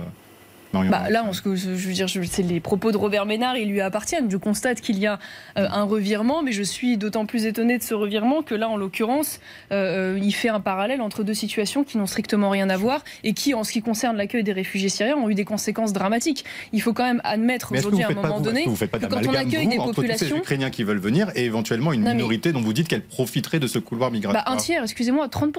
[0.74, 3.82] Bah, là, ce que je veux dire, c'est les propos de Robert Ménard, ils lui
[3.82, 4.30] appartiennent.
[4.30, 5.20] Je constate qu'il y a
[5.58, 8.78] euh, un revirement, mais je suis d'autant plus étonné de ce revirement que là, en
[8.78, 9.40] l'occurrence,
[9.72, 13.04] euh, euh, il fait un parallèle entre deux situations qui n'ont strictement rien à voir
[13.24, 16.46] et qui, en ce qui concerne l'accueil des réfugiés syriens, ont eu des conséquences dramatiques.
[16.72, 19.78] Il faut quand même admettre aujourd'hui, à un moment donné, que quand on accueille des
[19.78, 23.04] populations, tous ces Ukrainiens qui veulent venir et éventuellement une minorité dont vous dites qu'elle
[23.04, 24.44] profiterait de ce couloir migratoire.
[24.46, 25.52] Bah, un tiers, excusez-moi, 30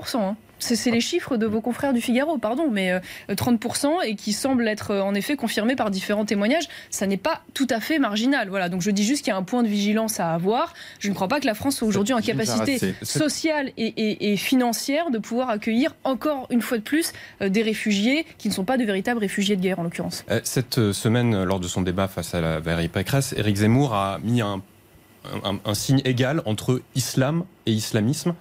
[0.62, 4.66] c'est les chiffres de vos confrères du Figaro, pardon, mais 30% euh, et qui semblent
[4.68, 6.68] être euh, en effet confirmés par différents témoignages.
[6.90, 8.48] Ça n'est pas tout à fait marginal.
[8.48, 10.74] Voilà, donc je dis juste qu'il y a un point de vigilance à avoir.
[10.98, 15.18] Je ne crois pas que la France soit aujourd'hui en capacité sociale et, financière de
[15.18, 18.84] pouvoir accueillir encore une fois de plus euh, des réfugiés qui ne sont pas de
[18.84, 20.24] véritables réfugiés de guerre en l'occurrence.
[20.44, 24.40] Cette semaine, lors de son débat face à la Valérie Pécresse, Éric Zemmour a mis
[24.40, 24.62] un,
[25.64, 28.34] un signe égal entre islam et islamisme.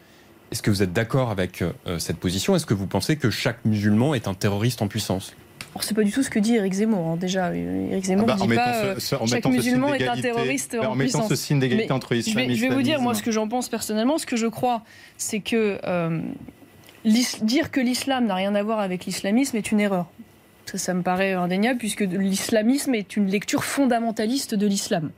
[0.52, 2.56] Est-ce que vous êtes d'accord avec euh, cette position?
[2.56, 5.34] Est-ce que vous pensez que chaque musulman est un terroriste en puissance?
[5.80, 7.08] C'est pas du tout ce que dit Eric Zemmour.
[7.08, 7.16] Hein.
[7.16, 8.95] Déjà, Eric Zemmour ne ah bah, dit pas euh,
[9.26, 12.62] chaque musulman est un terroriste en, en mettant ce signe d'égalité entre islam et Je
[12.62, 14.18] vais vous dire moi ce que j'en pense personnellement.
[14.18, 14.84] Ce que je crois,
[15.18, 16.20] c'est que euh,
[17.06, 20.08] dire que l'islam n'a rien à voir avec l'islamisme est une erreur.
[20.66, 25.12] Ça, ça me paraît indéniable puisque l'islamisme est une lecture fondamentaliste de l'islam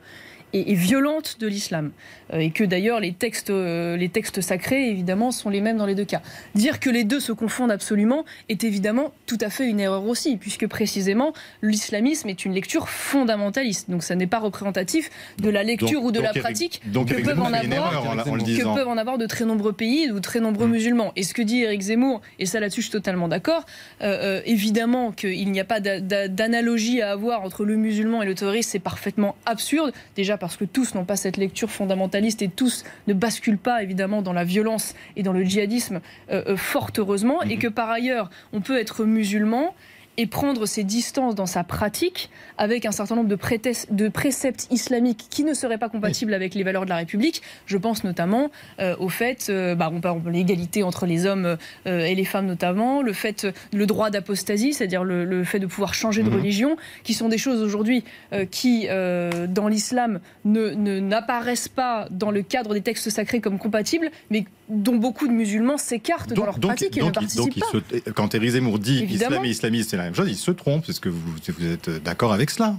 [0.53, 1.91] et, violente de l'islam.
[2.33, 5.85] Euh, et que d'ailleurs les textes, euh, les textes sacrés, évidemment, sont les mêmes dans
[5.85, 6.21] les deux cas.
[6.55, 10.37] Dire que les deux se confondent absolument est évidemment tout à fait une erreur aussi,
[10.37, 13.89] puisque précisément l'islamisme est une lecture fondamentaliste.
[13.89, 17.53] Donc ça n'est pas représentatif de la lecture ou de la pratique que, peuvent en,
[17.53, 20.71] avoir, que peuvent en avoir de très nombreux pays ou de très nombreux mm.
[20.71, 21.11] musulmans.
[21.15, 23.65] Et ce que dit Eric Zemmour, et ça là-dessus je suis totalement d'accord,
[24.01, 28.71] euh, évidemment qu'il n'y a pas d'analogie à avoir entre le musulman et le terroriste,
[28.71, 29.93] c'est parfaitement absurde.
[30.15, 34.21] Déjà parce que tous n'ont pas cette lecture fondamentaliste et tous ne basculent pas évidemment
[34.21, 37.59] dans la violence et dans le djihadisme, euh, euh, fort heureusement, et mhm.
[37.59, 39.73] que par ailleurs, on peut être musulman
[40.17, 45.43] et prendre ses distances dans sa pratique avec un certain nombre de, préceptes islamiques qui
[45.43, 47.41] ne seraient pas compatibles avec les valeurs de la République.
[47.65, 51.57] Je pense notamment euh, au fait, euh, bah, on parle l'égalité entre les hommes
[51.87, 55.93] euh, et les femmes notamment, le fait, le droit d'apostasie, c'est-à-dire le, fait de pouvoir
[55.93, 56.35] changer de mhm.
[56.35, 58.03] religion, qui sont des choses aujourd'hui
[58.51, 64.45] qui, dans l'islam, ne, n'apparaissent pas dans le cadre des textes sacrés comme compatibles, mais
[64.69, 68.11] dont beaucoup de musulmans s'écartent dans leur pratique et ne participent pas.
[68.15, 70.87] quand Éric Zemmour dit qu'islam et islamiste, c'est la même chose, il se trompe.
[70.89, 72.75] Est-ce que vous, vous êtes d'accord avec cela?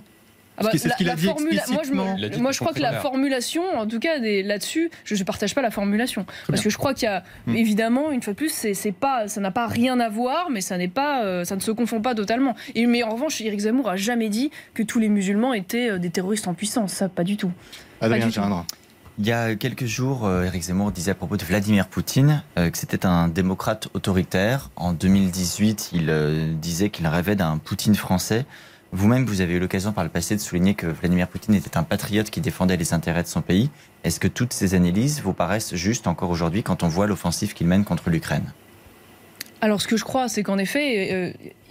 [0.56, 2.72] Ah bah, c'est ce qu'il a dit formula- moi, je, me- dit moi, je crois
[2.72, 6.26] que la formulation, en tout cas des- là-dessus, je ne partage pas la formulation.
[6.46, 7.56] Parce que je crois qu'il y a, Hmm.
[7.56, 10.78] évidemment, une fois de plus, c'est pas, ça n'a pas rien à voir, mais ça
[10.78, 12.54] n'est pas, euh, ça ne se confond pas totalement.
[12.76, 15.98] Et, mais en revanche, Éric Zemmour a jamais dit que tous les musulmans étaient euh,
[15.98, 16.92] des terroristes en puissance.
[16.92, 17.50] Ça, pas du tout.
[18.00, 18.30] Adrien.
[19.16, 22.68] Il y a quelques jours, euh, Éric Zemmour disait à propos de Vladimir Poutine euh,
[22.68, 24.70] que c'était un démocrate autoritaire.
[24.74, 28.44] En 2018, il euh, disait qu'il rêvait d'un Poutine français.
[28.90, 31.84] Vous-même, vous avez eu l'occasion par le passé de souligner que Vladimir Poutine était un
[31.84, 33.70] patriote qui défendait les intérêts de son pays.
[34.02, 37.68] Est-ce que toutes ces analyses vous paraissent justes encore aujourd'hui quand on voit l'offensive qu'il
[37.68, 38.52] mène contre l'Ukraine?
[39.64, 41.08] Alors, ce que je crois, c'est qu'en effet,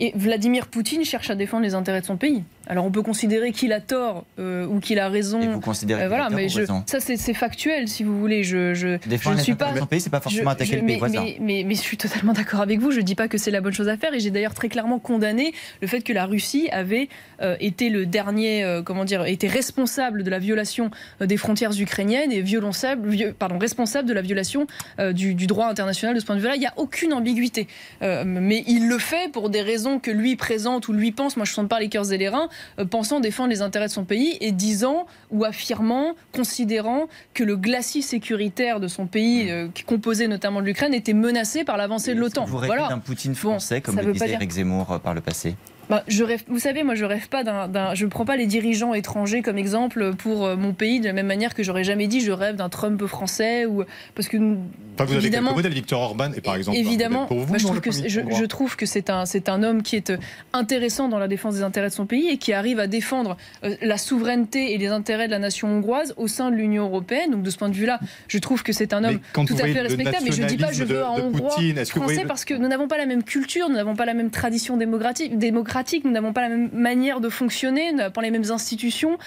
[0.01, 2.41] euh, Vladimir Poutine cherche à défendre les intérêts de son pays.
[2.65, 5.39] Alors, on peut considérer qu'il a tort euh, ou qu'il a raison.
[5.41, 8.43] Et vous considérez Euh, voilà, mais je- ça, c'est factuel, si vous voulez.
[8.43, 9.75] Je, je, Défendre je les suis intérêts pas.
[9.75, 11.21] de son pays, c'est pas forcément Je- attaquer je- le pays mais, voisin.
[11.23, 12.89] mais, mais- mais je suis totalement d'accord avec vous.
[12.89, 14.11] Je ne dis pas que c'est la bonne chose à faire.
[14.15, 17.09] Et j'ai d'ailleurs très clairement condamné le fait que la Russie avait
[17.41, 20.89] euh, été le dernier, comment dire, était responsable de la violation
[21.21, 24.65] des frontières ukrainiennes et violonçable- pardon, responsable de la violation
[25.13, 26.55] du, du droit international de ce point de vue-là.
[26.55, 27.67] Il n'y a aucune ambiguïté.
[28.01, 31.37] Euh, mais il le fait pour des raisons que lui présente ou lui pense.
[31.37, 33.87] Moi, je ne sens pas les cœurs et les reins, euh, pensant défendre les intérêts
[33.87, 39.49] de son pays et disant ou affirmant, considérant que le glacis sécuritaire de son pays,
[39.49, 42.45] euh, qui composait notamment de l'Ukraine, était menacé par l'avancée de l'OTAN.
[42.45, 42.87] Vous Voilà.
[42.87, 45.55] d'un Poutine français, comme le disait Éric Zemmour par le passé
[45.89, 48.45] Bah, je rêve, vous savez, moi, je rêve pas d'un, je ne prends pas les
[48.45, 52.07] dirigeants étrangers comme exemple pour euh, mon pays de la même manière que j'aurais jamais
[52.07, 53.83] dit je rêve d'un Trump français ou
[54.15, 54.37] parce que
[54.95, 57.57] Enfin, vous avez évidemment, quelques modèles, Victor Orban, et par exemple, évidemment, pour vous, bah,
[57.57, 60.17] je, trouve que je, trouve que c'est un, c'est un homme qui est euh,
[60.53, 63.75] intéressant dans la défense des intérêts de son pays et qui arrive à défendre euh,
[63.81, 67.31] la souveraineté et les intérêts de la nation hongroise au sein de l'Union européenne.
[67.31, 69.63] Donc de ce point de vue-là, je trouve que c'est un homme quand tout à
[69.63, 70.25] fait le respectable.
[70.25, 72.53] Mais je dis pas je veux un Hongrois Poutine, est-ce que vous français parce que
[72.53, 75.72] nous n'avons pas la même culture, nous n'avons pas la même tradition démocratique, démocratique
[76.03, 79.17] nous n'avons pas la même manière de fonctionner, nous n'avons pas les mêmes institutions.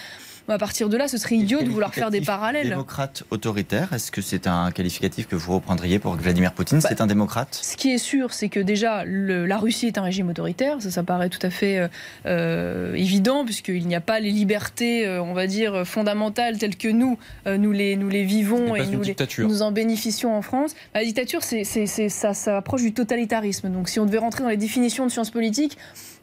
[0.49, 2.69] À partir de là, ce serait idiot de vouloir faire des parallèles.
[2.69, 6.79] Démocrate autoritaire, est-ce que c'est un qualificatif que vous reprendriez pour Vladimir Poutine?
[6.79, 7.59] Bah, C'est un démocrate?
[7.61, 10.81] Ce qui est sûr, c'est que déjà, le- la Russie est un régime autoritaire.
[10.81, 11.89] Ça, ça paraît tout à fait euh,
[12.27, 16.87] euh, évident, puisqu'il n'y a pas les libertés, euh, on va dire, fondamentales telles que
[16.87, 17.19] nous,
[17.49, 20.77] euh, nous, les, nous les vivons et nous, les- en bénéficions en France.
[20.95, 23.69] La dictature, c'est, c'est- c'est- ça, ça approche du totalitarisme.
[23.69, 25.77] Donc, si on devait rentrer dans les définitions de sciences politiques,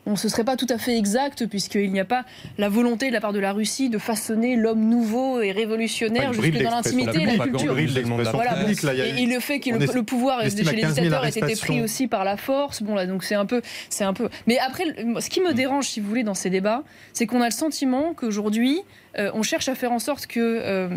[0.05, 2.25] on ne serait pas tout à fait exact, puisqu'il n'y a pas
[2.57, 6.61] la volonté de la part de la Russie de façonner l'homme nouveau et révolutionnaire jusque
[6.61, 7.75] dans l'intimité et la culture.
[8.33, 11.29] Voilà, là, et, le fait que le, le pouvoir chez les 15 000 dictateurs ait
[11.29, 12.83] été pris aussi par la force.
[12.83, 14.29] Bon là, donc c'est un peu, c'est un peu.
[14.47, 14.85] Mais après,
[15.19, 16.83] ce qui me dérange, si vous voulez, dans ces débats,
[17.13, 18.81] c'est qu'on a le sentiment qu'aujourd'hui,
[19.17, 20.89] euh, on cherche à faire en sorte que euh,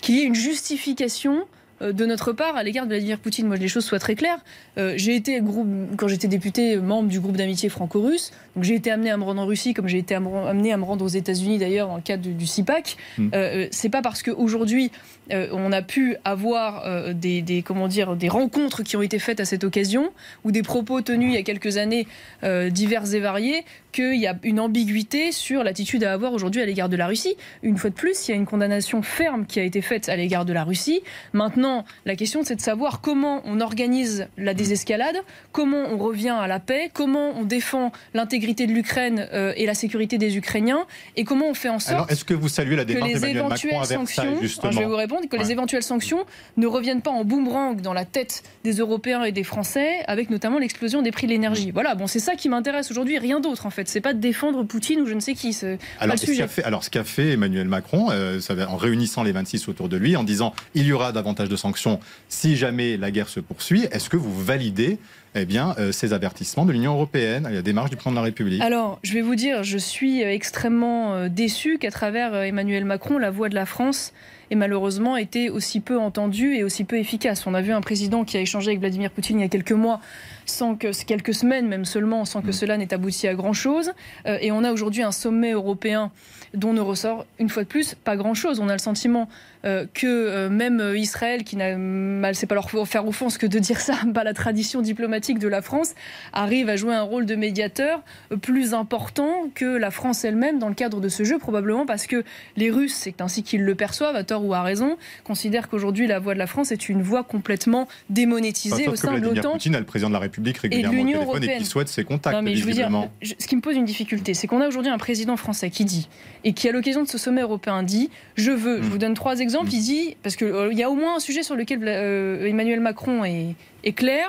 [0.00, 1.46] qu'il y ait une justification
[1.80, 3.46] de notre part à l'égard de Vladimir Poutine.
[3.46, 4.38] Moi, les choses soient très claires.
[4.78, 8.30] Euh, j'ai été, groupe, quand j'étais député, membre du groupe d'amitié franco-russe.
[8.54, 10.76] Donc, j'ai été amené à me rendre en Russie, comme j'ai été am- amené à
[10.76, 12.96] me rendre aux États-Unis d'ailleurs dans le cadre du, du CIPAC.
[13.18, 13.28] Mm.
[13.28, 14.90] Euh, euh, c'est pas parce qu'aujourd'hui,
[15.32, 19.18] euh, on a pu avoir euh, des, des, comment dire, des rencontres qui ont été
[19.18, 20.12] faites à cette occasion
[20.44, 22.06] ou des propos tenus il y a quelques années
[22.42, 23.64] euh, divers et variés
[23.94, 27.36] qu'il y a une ambiguïté sur l'attitude à avoir aujourd'hui à l'égard de la Russie.
[27.62, 30.16] Une fois de plus, il y a une condamnation ferme qui a été faite à
[30.16, 31.02] l'égard de la Russie.
[31.32, 35.16] Maintenant, la question, c'est de savoir comment on organise la désescalade,
[35.52, 39.74] comment on revient à la paix, comment on défend l'intégrité de l'Ukraine euh, et la
[39.74, 42.84] sécurité des Ukrainiens, et comment on fait en sorte Alors, est-ce que vous saluez la
[42.84, 45.42] que les Macron éventuelles sanctions, justement Alors, je vais vous répondre, que Ouais.
[45.42, 46.24] les éventuelles sanctions
[46.56, 50.58] ne reviennent pas en boomerang dans la tête des Européens et des Français, avec notamment
[50.58, 51.70] l'explosion des prix de l'énergie.
[51.70, 53.88] Voilà, bon, c'est ça qui m'intéresse aujourd'hui, rien d'autre en fait.
[53.88, 55.52] C'est pas de défendre Poutine ou je ne sais qui.
[55.52, 58.76] c'est pas Alors, ce qu'a fait, alors, ce qu'a fait Emmanuel Macron, euh, ça en
[58.76, 62.56] réunissant les 26 autour de lui, en disant il y aura davantage de sanctions si
[62.56, 64.98] jamais la guerre se poursuit, est-ce que vous validez
[65.34, 68.62] eh bien, euh, ces avertissements de l'Union européenne, la démarche du président de la République
[68.62, 73.18] Alors, je vais vous dire, je suis euh, extrêmement euh, déçu qu'à travers Emmanuel Macron,
[73.18, 74.12] la voix de la France
[74.50, 77.46] ait malheureusement été aussi peu entendue et aussi peu efficace.
[77.46, 79.72] On a vu un président qui a échangé avec Vladimir Poutine il y a quelques
[79.72, 80.00] mois,
[80.46, 83.92] sans que quelques semaines même seulement, sans que cela n'ait abouti à grand chose.
[84.26, 86.10] Euh, et on a aujourd'hui un sommet européen
[86.52, 88.60] dont ne ressort une fois de plus pas grand chose.
[88.60, 89.28] On a le sentiment
[89.64, 93.58] euh, que euh, même Israël, qui n'a mal, c'est pas leur faire offense que de
[93.58, 95.94] dire ça, pas la tradition diplomatique de la France,
[96.32, 98.02] arrive à jouer un rôle de médiateur
[98.42, 102.24] plus important que la France elle-même dans le cadre de ce jeu, probablement parce que
[102.56, 106.18] les Russes, c'est ainsi qu'ils le perçoivent, à tort ou à raison, considèrent qu'aujourd'hui la
[106.18, 109.58] voix de la France est une voix complètement démonétisée au sein de l'OTAN.
[109.64, 111.58] Le président de la République régulièrement au l'Union téléphone et européenne.
[111.58, 112.90] qui souhaite ses contacts, Non, mais je veux dire,
[113.22, 116.08] ce qui me pose une difficulté, c'est qu'on a aujourd'hui un président français qui dit,
[116.44, 118.90] et qui à l'occasion de ce sommet européen dit, je veux, je Mm.
[118.90, 119.74] vous donne trois exemples, Mm.
[119.74, 123.24] il dit, parce qu'il y a au moins un sujet sur lequel euh, Emmanuel Macron
[123.24, 123.54] est,
[123.84, 124.26] est clair,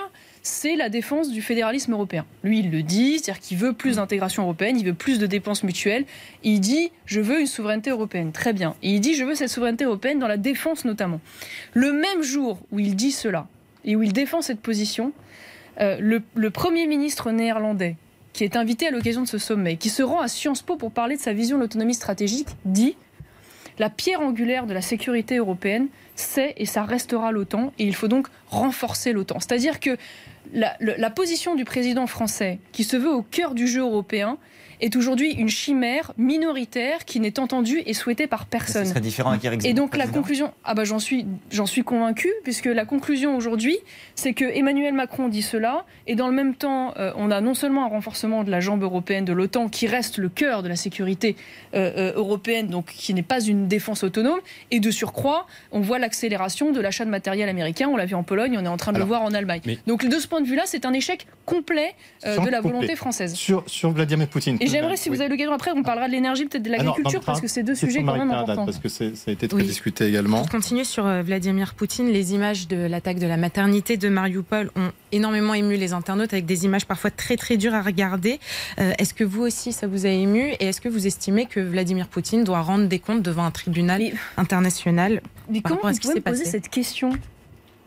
[0.48, 2.24] c'est la défense du fédéralisme européen.
[2.44, 5.64] Lui, il le dit, c'est-à-dire qu'il veut plus d'intégration européenne, il veut plus de dépenses
[5.64, 6.06] mutuelles.
[6.44, 8.32] Il dit, je veux une souveraineté européenne.
[8.32, 8.76] Très bien.
[8.84, 11.20] Et il dit, je veux cette souveraineté européenne dans la défense notamment.
[11.74, 13.48] Le même jour où il dit cela
[13.86, 15.14] et où il défend cette position,
[15.82, 17.96] euh, le, Premier ministre néerlandais,
[18.34, 20.92] qui est invité à l'occasion de ce sommet, qui se rend à Sciences Po pour
[20.92, 22.96] parler de sa vision de l'autonomie stratégique, dit
[23.78, 28.08] la pierre angulaire de la sécurité européenne, c'est et ça restera l'OTAN, et il faut
[28.08, 29.40] donc renforcer l'OTAN.
[29.40, 29.98] C'est-à-dire que
[30.54, 34.38] la position du président français, qui se veut au cœur du jeu européen,
[34.82, 38.86] est aujourd'hui une chimère minoritaire qui n'est entendue et souhaitée par Ce personne.
[38.86, 42.32] serait différent avec Eric Et donc la conclusion, ah bah j'en suis, j'en suis convaincue,
[42.44, 43.78] puisque la conclusion aujourd'hui,
[44.16, 47.54] c'est que Emmanuel Macron dit cela, et dans le même temps, euh, on a non
[47.54, 50.76] seulement un renforcement de la jambe européenne de l'OTAN, qui reste le cœur de la
[50.76, 51.36] sécurité
[51.74, 54.40] euh, euh, européenne, donc qui n'est pas une défense autonome,
[54.72, 58.24] et de surcroît, on voit l'accélération de l'achat de matériel américain, on l'a vu en
[58.24, 59.62] Pologne, on est en train de Alors, le voir en Allemagne.
[59.66, 61.94] mais- Donc de ce point de vue-là, c'est un échec complet
[62.26, 62.72] euh, de la complet.
[62.74, 63.34] volonté française.
[63.36, 64.58] Sur, sur Vladimir Poutine.
[64.62, 65.16] Et j'aimerais, si Oui.
[65.16, 67.64] vous avez l'occasion après, on parlera de l'énergie, peut-être de Ah l'agriculture, parce que c'est
[67.64, 68.66] deux sujets quand même importants.
[68.66, 69.64] Parce que ça a été très Oui.
[69.66, 70.38] discuté également.
[70.40, 74.72] Pour continuer sur euh, Vladimir Poutine, les images de l'attaque de la maternité de Mariupol
[74.76, 78.40] ont énormément ému les internautes avec des images parfois très très dures à regarder.
[78.80, 80.52] Euh, est-ce que vous aussi ça vous a ému?
[80.60, 84.00] Et est-ce que vous estimez que Vladimir Poutine doit rendre des comptes devant un tribunal
[84.00, 86.52] Mais- international Mais par comment rapport à vous qui pouvez me s'est poser passé?
[86.52, 87.12] cette question?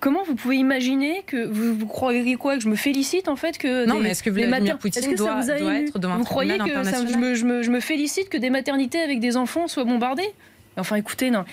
[0.01, 3.59] Comment vous pouvez imaginer que vous, vous croyez quoi que je me félicite en fait
[3.59, 5.75] que Non, des- mais est-ce que Vladimir mater- Poutine que ça doit- vous a doit
[5.75, 8.37] être devant un Vous croyez que ça- je, me, je me- je me félicite que
[8.39, 10.31] des maternités avec des enfants soient bombardées
[10.77, 11.45] Enfin, écoutez, non.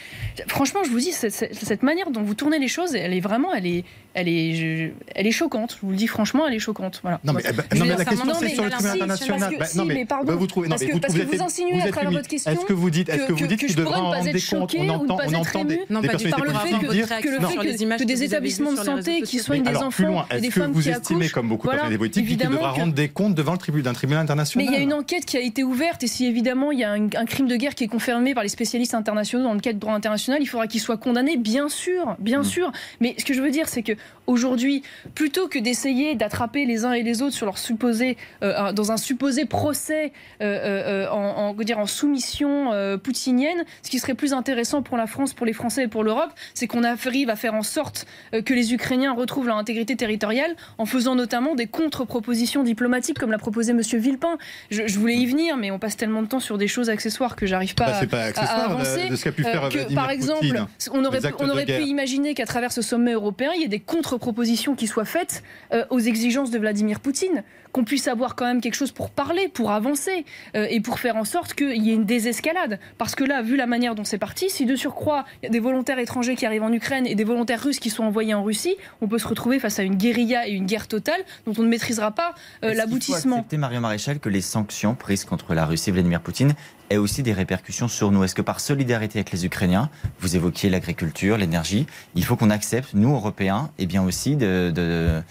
[0.47, 3.19] Franchement, je vous dis, cette, cette- cette manière dont vous tournez les choses, elle est
[3.21, 3.83] vraiment, elle est,
[4.15, 5.75] elle est, je- elle est choquante.
[5.79, 6.99] Je vous le dis franchement, elle est choquante.
[7.03, 7.19] Voilà.
[7.23, 9.53] Non mais, Je non, mais la question c'est sur le tribunal Si, international.
[9.53, 11.13] que- Bah, si, non, mais pardon, bah, vous trouvez, non, parce mais que- vous, parce
[11.13, 13.33] vous que êtes- vous insinuez à travers votre question Est-ce que vous dites, est-ce que
[13.33, 14.89] vous dites que qu'il je pourrais ne en pas rendre être des comptes choquée On
[14.89, 18.03] entend, on des, émue Non, pas du par le fait que, que que, que que
[18.05, 20.89] des établissements de santé qui soignent des enfants et des est-ce que femmes vous qui
[20.89, 23.83] estimez, comme beaucoup de personnalités politiques, qu'il devra que- rendre des comptes devant le tribunal,
[23.83, 26.25] d'un tribunal Mais international il y a une enquête qui a été ouverte et si
[26.25, 28.93] évidemment il y a un, un crime de guerre qui est confirmé par les spécialistes
[28.93, 32.43] internationaux dans le cadre du droit international, il faudra qu'il soit condamné, bien sûr, bien
[32.43, 32.71] sûr.
[33.01, 33.93] Mais ce que je veux dire, c'est que
[34.27, 34.81] aujourd'hui,
[35.13, 38.97] plutôt que d'essayer d'attraper les uns et les autres sur leur supposé, euh, dans un
[38.97, 42.71] supposé procès euh, euh, en, en, dire, en soumission
[43.03, 46.31] poutinienne, ce qui serait plus intéressant pour la France, pour les Français et pour l'Europe,
[46.53, 48.05] c'est qu'on arrive à faire en sorte
[48.45, 53.37] que les Ukrainiens retrouvent leur intégrité territoriale en faisant notamment des contre-propositions diplomatiques comme l'a
[53.37, 54.37] proposé Monsieur Villepin.
[54.71, 57.35] Je, je voulais y venir, mais on passe tellement de temps sur des choses accessoires
[57.35, 59.05] que j'arrive pas Bah, à, pas à accessoire avancer.
[59.05, 60.65] de, de ce qu'a pu faire que, par exemple, Poutine.
[60.91, 63.79] on aurait, on aurait pu imaginer qu'à travers ce sommet européen, il y ait des
[63.95, 65.41] contre-propositions qui soient faites
[65.71, 69.47] euh, aux exigences de Vladimir Poutine, qu'on puisse avoir quand même quelque chose pour parler,
[69.47, 70.25] pour avancer
[70.55, 72.77] euh, et pour faire en sorte qu'il y ait une désescalade.
[72.97, 75.49] Parce que là, vu la manière dont c'est parti, si de surcroît il y a
[75.49, 78.43] des volontaires étrangers qui arrivent en Ukraine et des volontaires russes qui sont envoyés en
[78.43, 81.63] Russie, on peut se retrouver face à une guérilla et une guerre totale dont on
[81.63, 83.45] ne maîtrisera pas euh, l'aboutissement.
[83.53, 86.53] Marion Maréchal, que les sanctions prises contre la Russie et Vladimir Poutine
[86.89, 90.69] aient aussi des répercussions sur nous Est-ce que par solidarité avec les Ukrainiens, vous évoquiez
[90.69, 95.21] l'agriculture, l'énergie, il faut qu'on accepte, nous, Européens, et bien aussi de, de- euh,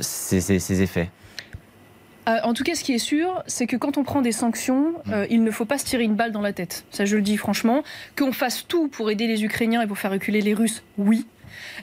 [0.00, 1.10] ces, ces- ces effets?
[2.28, 4.94] Euh, en tout cas, ce qui est sûr, c'est que quand on prend des sanctions,
[5.08, 6.84] euh, il ne faut pas se tirer une balle dans la tête.
[6.92, 7.82] Ça, je le dis franchement.
[8.16, 11.26] Qu'on fasse tout pour aider les Ukrainiens et pour faire reculer les Russes, oui.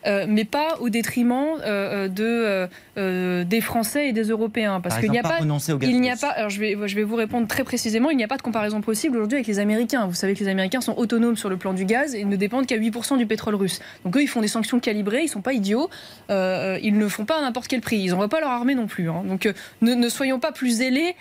[0.05, 4.79] Euh, mais pas au détriment euh, de, euh, euh, des Français et des Européens.
[4.81, 5.39] Parce Par qu'il n'y a pas.
[5.81, 6.29] Il n'y a pas.
[6.29, 8.09] Alors je vais, je vais vous répondre très précisément.
[8.09, 10.05] Il n'y a pas de comparaison possible aujourd'hui avec les Américains.
[10.07, 12.65] Vous savez que les Américains sont autonomes sur le plan du gaz et ne dépendent
[12.65, 13.79] qu'à 8% du pétrole russe.
[14.05, 15.23] Donc eux, ils font des sanctions calibrées.
[15.23, 15.89] Ils sont pas idiots.
[16.29, 17.97] Ils ne font pas à n'importe quel prix.
[17.97, 19.09] Ils n'envoient pas leur armée non plus.
[19.09, 19.23] hein.
[19.25, 19.47] Donc
[19.81, 21.15] ne, ne soyons pas plus zélés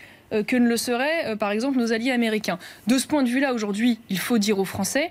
[0.47, 2.59] que ne le seraient, par exemple, nos alliés américains.
[2.87, 5.11] De ce point de vue-là, aujourd'hui, il faut dire aux Français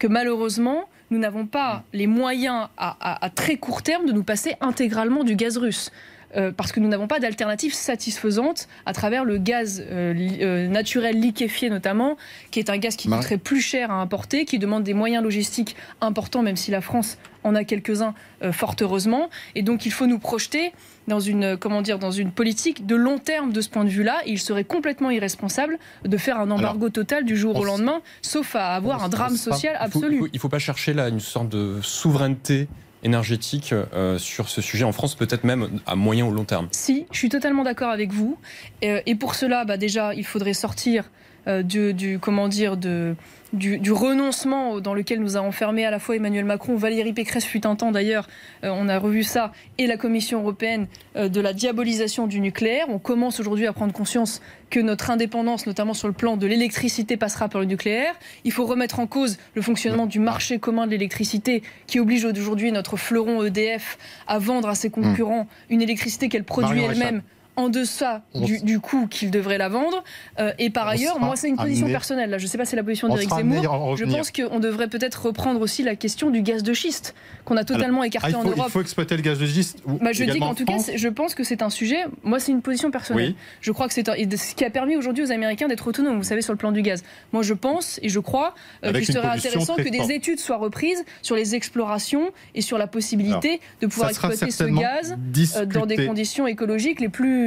[0.00, 5.24] que malheureusement, nous n'avons pas les moyens à, très court terme de nous passer intégralement
[5.24, 5.90] du gaz russe.
[6.36, 10.66] Euh, parce que nous n'avons pas d'alternative satisfaisante à travers le gaz euh, li- euh,
[10.68, 12.16] naturel liquéfié notamment,
[12.50, 15.22] qui est un gaz qui Marie- coûterait plus cher à importer, qui demande des moyens
[15.22, 18.12] logistiques importants, même si la France en a quelques-uns,
[18.50, 19.30] fort heureusement.
[19.54, 20.72] Et donc il faut nous projeter
[21.06, 24.16] dans une, comment dire, dans une politique de long terme de ce point de vue-là.
[24.26, 28.74] Il serait complètement irresponsable de faire un embargo total du jour au lendemain, sauf à
[28.74, 30.16] avoir un drame social faut- absolu.
[30.16, 32.66] Il faut, il faut pas chercher là une sorte de souveraineté
[33.06, 36.68] énergétique euh, sur ce sujet en France, peut-être même à moyen ou long terme.
[36.72, 38.38] Si, je suis totalement d'accord avec vous.
[38.84, 41.04] Euh, et pour cela, bah déjà, il faudrait sortir
[41.46, 43.14] du, du, comment dire, de,
[43.52, 47.44] du, du, renoncement dans lequel nous a enfermé à la fois Emmanuel Macron, Valérie Pécresse
[47.44, 48.28] fut un temps d'ailleurs,
[48.64, 50.86] euh, on a revu ça, et la Commission européenne
[51.16, 52.86] euh, de la diabolisation du nucléaire.
[52.88, 57.16] On commence aujourd'hui à prendre conscience que notre indépendance, notamment sur le plan de l'électricité,
[57.16, 58.14] passera par le nucléaire.
[58.44, 62.72] Il faut remettre en cause le fonctionnement du marché commun de l'électricité qui oblige aujourd'hui
[62.72, 67.22] notre fleuron EDF à vendre à ses concurrents une électricité qu'elle produit elle-même
[67.56, 70.04] en deçà du, du coût qu'il devrait la vendre.
[70.38, 71.92] Euh, et par ailleurs, moi, c'est une position amené...
[71.92, 72.30] personnelle.
[72.30, 73.96] Là, je ne sais pas si c'est la position d'Éric Zemmour.
[73.96, 77.64] Je pense qu'on devrait peut-être reprendre aussi la question du gaz de schiste qu'on a
[77.64, 78.64] totalement Alors, écarté ah, faut, en Europe.
[78.66, 79.78] Il faut exploiter le gaz de schiste.
[79.86, 82.04] Bah, je dis qu'en tout cas, je pense que c'est un sujet.
[82.22, 83.30] Moi, c'est une position personnelle.
[83.30, 83.36] Oui.
[83.60, 86.18] Je crois que c'est ce qui a permis aujourd'hui aux Américains d'être autonomes.
[86.18, 87.02] Vous savez, sur le plan du gaz.
[87.32, 88.54] Moi, je pense et je crois
[88.84, 92.86] euh, qu'il serait intéressant que des études soient reprises sur les explorations et sur la
[92.86, 95.16] possibilité Alors, de pouvoir exploiter ce gaz
[95.56, 97.45] euh, dans des conditions écologiques les plus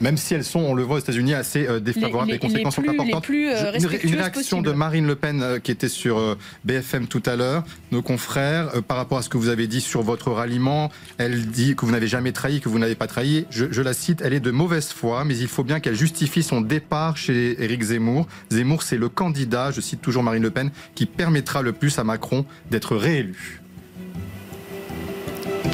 [0.00, 2.76] même si elles sont, on le voit aux États-Unis, assez euh, défavorables, les, les, conséquences
[2.76, 3.24] les plus, sont importantes.
[3.24, 4.62] Plus, euh, une, une, réaction possible.
[4.62, 8.70] de Marine Le Pen euh, qui était sur euh, BFM tout à l'heure, nos confrères,
[8.74, 11.84] euh, par rapport à ce que vous avez dit sur votre ralliement, elle dit que
[11.84, 13.46] vous n'avez jamais trahi, que vous n'avez pas trahi.
[13.50, 16.42] Je, je, la cite, elle est de mauvaise foi, mais il faut bien qu'elle justifie
[16.42, 18.26] son départ chez Éric Zemmour.
[18.50, 22.04] Zemmour, c'est le candidat, je cite toujours Marine Le Pen, qui permettra le plus à
[22.04, 23.60] Macron d'être réélu.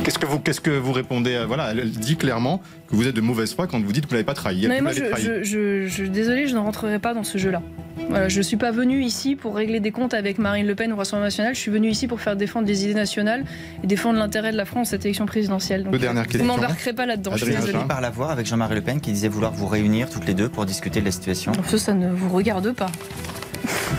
[0.04, 3.14] Qu'est-ce que vous, qu'est-ce que vous répondez à, Voilà, elle dit clairement que vous êtes
[3.16, 4.68] de mauvaise foi quand vous dites que vous n'avez pas trahi.
[4.68, 7.62] Non, moi, je, je, je, je, désolé, je ne rentrerai pas dans ce jeu-là.
[8.10, 10.92] Voilà, je ne suis pas venu ici pour régler des comptes avec Marine Le Pen
[10.92, 11.54] ou Rassemblement National.
[11.54, 13.44] Je suis venu ici pour faire défendre des idées nationales
[13.82, 15.84] et défendre l'intérêt de la France à cette élection présidentielle.
[15.84, 17.32] Donc, dernière vous m'embarquerez pas là-dedans.
[17.36, 17.78] Je suis désolé.
[17.88, 20.50] par la voix avec Jean-Marie Le Pen qui disait vouloir vous réunir toutes les deux
[20.50, 21.52] pour discuter de la situation.
[21.66, 22.90] Ça, ça ne vous regarde pas.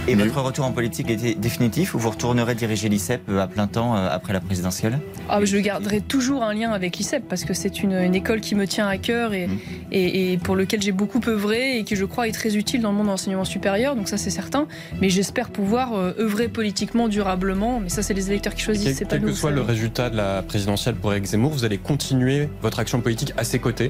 [0.07, 3.95] Et votre retour en politique était définitif ou vous retournerez diriger l'ICEP à plein temps
[3.95, 4.99] après la présidentielle?
[5.29, 8.53] Ah, Je garderai toujours un lien avec l'ICEP parce que c'est une, une, école qui
[8.53, 9.59] me tient à cœur et, mmh.
[9.91, 12.91] et, et pour lequel j'ai beaucoup œuvré et qui je crois est très utile dans
[12.91, 14.67] le monde de l'enseignement supérieur, donc ça c'est certain.
[15.01, 17.79] Mais j'espère pouvoir euh, œuvrer politiquement, durablement.
[17.79, 19.29] Mais ça c'est les électeurs qui choisissent, c'est pas Quel nous.
[19.29, 23.01] que soit le résultat de la présidentielle pour Eric Zemmour, vous allez continuer votre action
[23.01, 23.89] politique à ses côtés?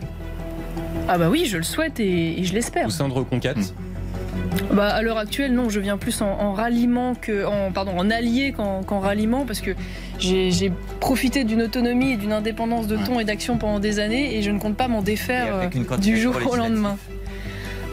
[1.09, 2.87] Ah bah oui, je le souhaite et, et je l'espère.
[2.87, 3.57] Au sein de Reconquête?
[3.57, 3.84] Mmh.
[4.71, 8.09] Bah, à l'heure actuelle, non, je viens plus en, en ralliement que en pardon en
[8.09, 9.71] allié qu'en qu ralliement parce que
[10.19, 14.41] j'ai profité d'une autonomie et d'une indépendance de ton et d'action pendant des années et
[14.41, 15.69] je ne compte pas m'en défaire
[15.99, 16.97] du jour au lendemain.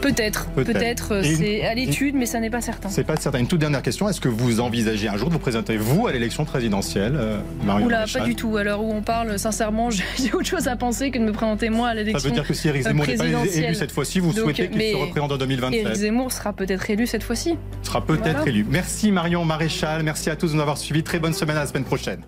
[0.03, 2.89] Peut-être, peut-être, peut c'est à l'étude, mais ça n'est pas certain.
[2.89, 3.39] C'est pas certain.
[3.39, 6.11] Une toute dernière question est-ce que vous envisagez un jour de vous présenter vous à
[6.11, 8.57] l'élection présidentielle, euh, Marion Oula, pas du tout.
[8.57, 11.69] À l'heure où on parle, sincèrement, j'ai autre chose à penser que de me présenter
[11.69, 12.19] moi à l'élection.
[12.19, 14.69] Ça veut dire que si Éric Zemmour n'est pas élu cette fois-ci, vous Donc, souhaitez
[14.69, 17.57] qu'il se représente en 2027 Éric Zemmour sera peut-être élu cette fois-ci.
[17.81, 18.49] Sera peut-être voilà.
[18.49, 18.65] élu.
[18.69, 21.03] Merci Marion Maréchal, merci à tous de nous avoir suivis.
[21.03, 22.23] Très bonne semaine à la semaine prochaine.